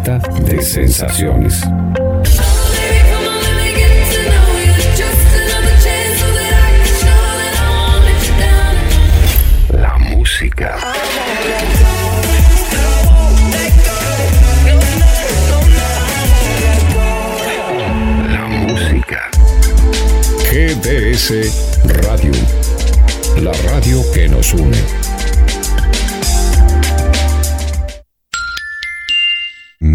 De 0.05 0.61
sensaciones. 0.61 1.63
La 9.73 9.97
música. 9.97 10.77
La 18.29 18.47
música. 18.47 19.31
GDS 20.53 21.33
Radio. 22.03 22.33
La 23.41 23.53
radio 23.73 24.03
que 24.13 24.29
nos 24.29 24.53
une. 24.53 25.14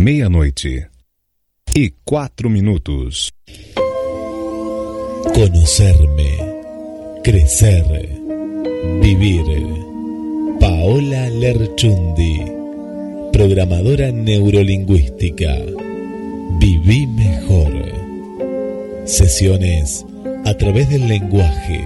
Meia-noite 0.01 0.87
e 1.75 1.93
quatro 2.05 2.49
minutos. 2.49 3.33
Conocerme, 5.35 6.37
crecer, 7.21 7.83
vivir. 9.01 9.43
Paola 10.57 11.27
Lerchundi, 11.27 12.45
programadora 13.33 14.09
neurolingüística. 14.13 15.53
Viví 16.61 17.05
mejor. 17.05 17.73
Sesiones 19.03 20.05
a 20.45 20.53
través 20.53 20.87
del 20.87 21.09
lenguaje. 21.09 21.83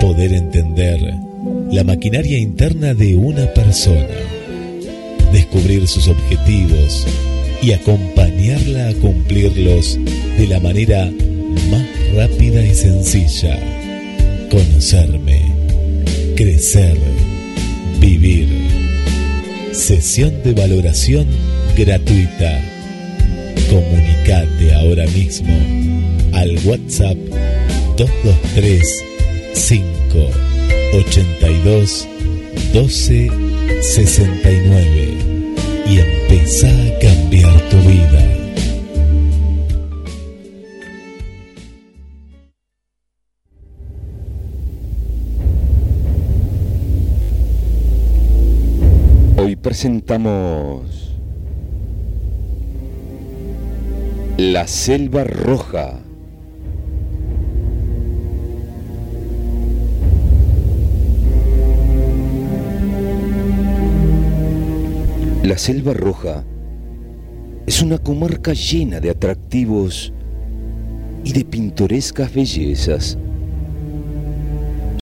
Poder 0.00 0.32
entender 0.32 1.00
la 1.70 1.84
maquinaria 1.84 2.38
interna 2.38 2.94
de 2.94 3.14
una 3.14 3.44
persona. 3.52 4.33
Descubrir 5.34 5.86
sus 5.88 6.06
objetivos 6.06 7.04
y 7.60 7.72
acompañarla 7.72 8.90
a 8.90 8.94
cumplirlos 8.94 9.98
de 10.38 10.46
la 10.46 10.60
manera 10.60 11.10
más 11.72 11.84
rápida 12.14 12.64
y 12.64 12.72
sencilla. 12.72 13.58
Conocerme, 14.48 15.42
crecer, 16.36 16.96
vivir. 17.98 18.46
Sesión 19.72 20.40
de 20.44 20.52
valoración 20.52 21.26
gratuita. 21.76 22.62
Comunicate 23.68 24.72
ahora 24.72 25.08
mismo 25.08 25.52
al 26.32 26.56
WhatsApp 26.64 27.16
223 27.96 29.04
582 29.68 32.08
12 32.72 33.30
69 33.82 35.13
y 35.86 35.98
empezá 35.98 36.68
a 36.68 36.98
cambiar 36.98 37.60
tu 37.68 37.76
vida. 37.78 38.34
Hoy 49.36 49.56
presentamos 49.56 51.12
La 54.38 54.66
Selva 54.66 55.24
Roja. 55.24 56.03
La 65.44 65.58
Selva 65.58 65.92
Roja 65.92 66.42
es 67.66 67.82
una 67.82 67.98
comarca 67.98 68.54
llena 68.54 68.98
de 68.98 69.10
atractivos 69.10 70.10
y 71.22 71.34
de 71.34 71.44
pintorescas 71.44 72.32
bellezas 72.32 73.18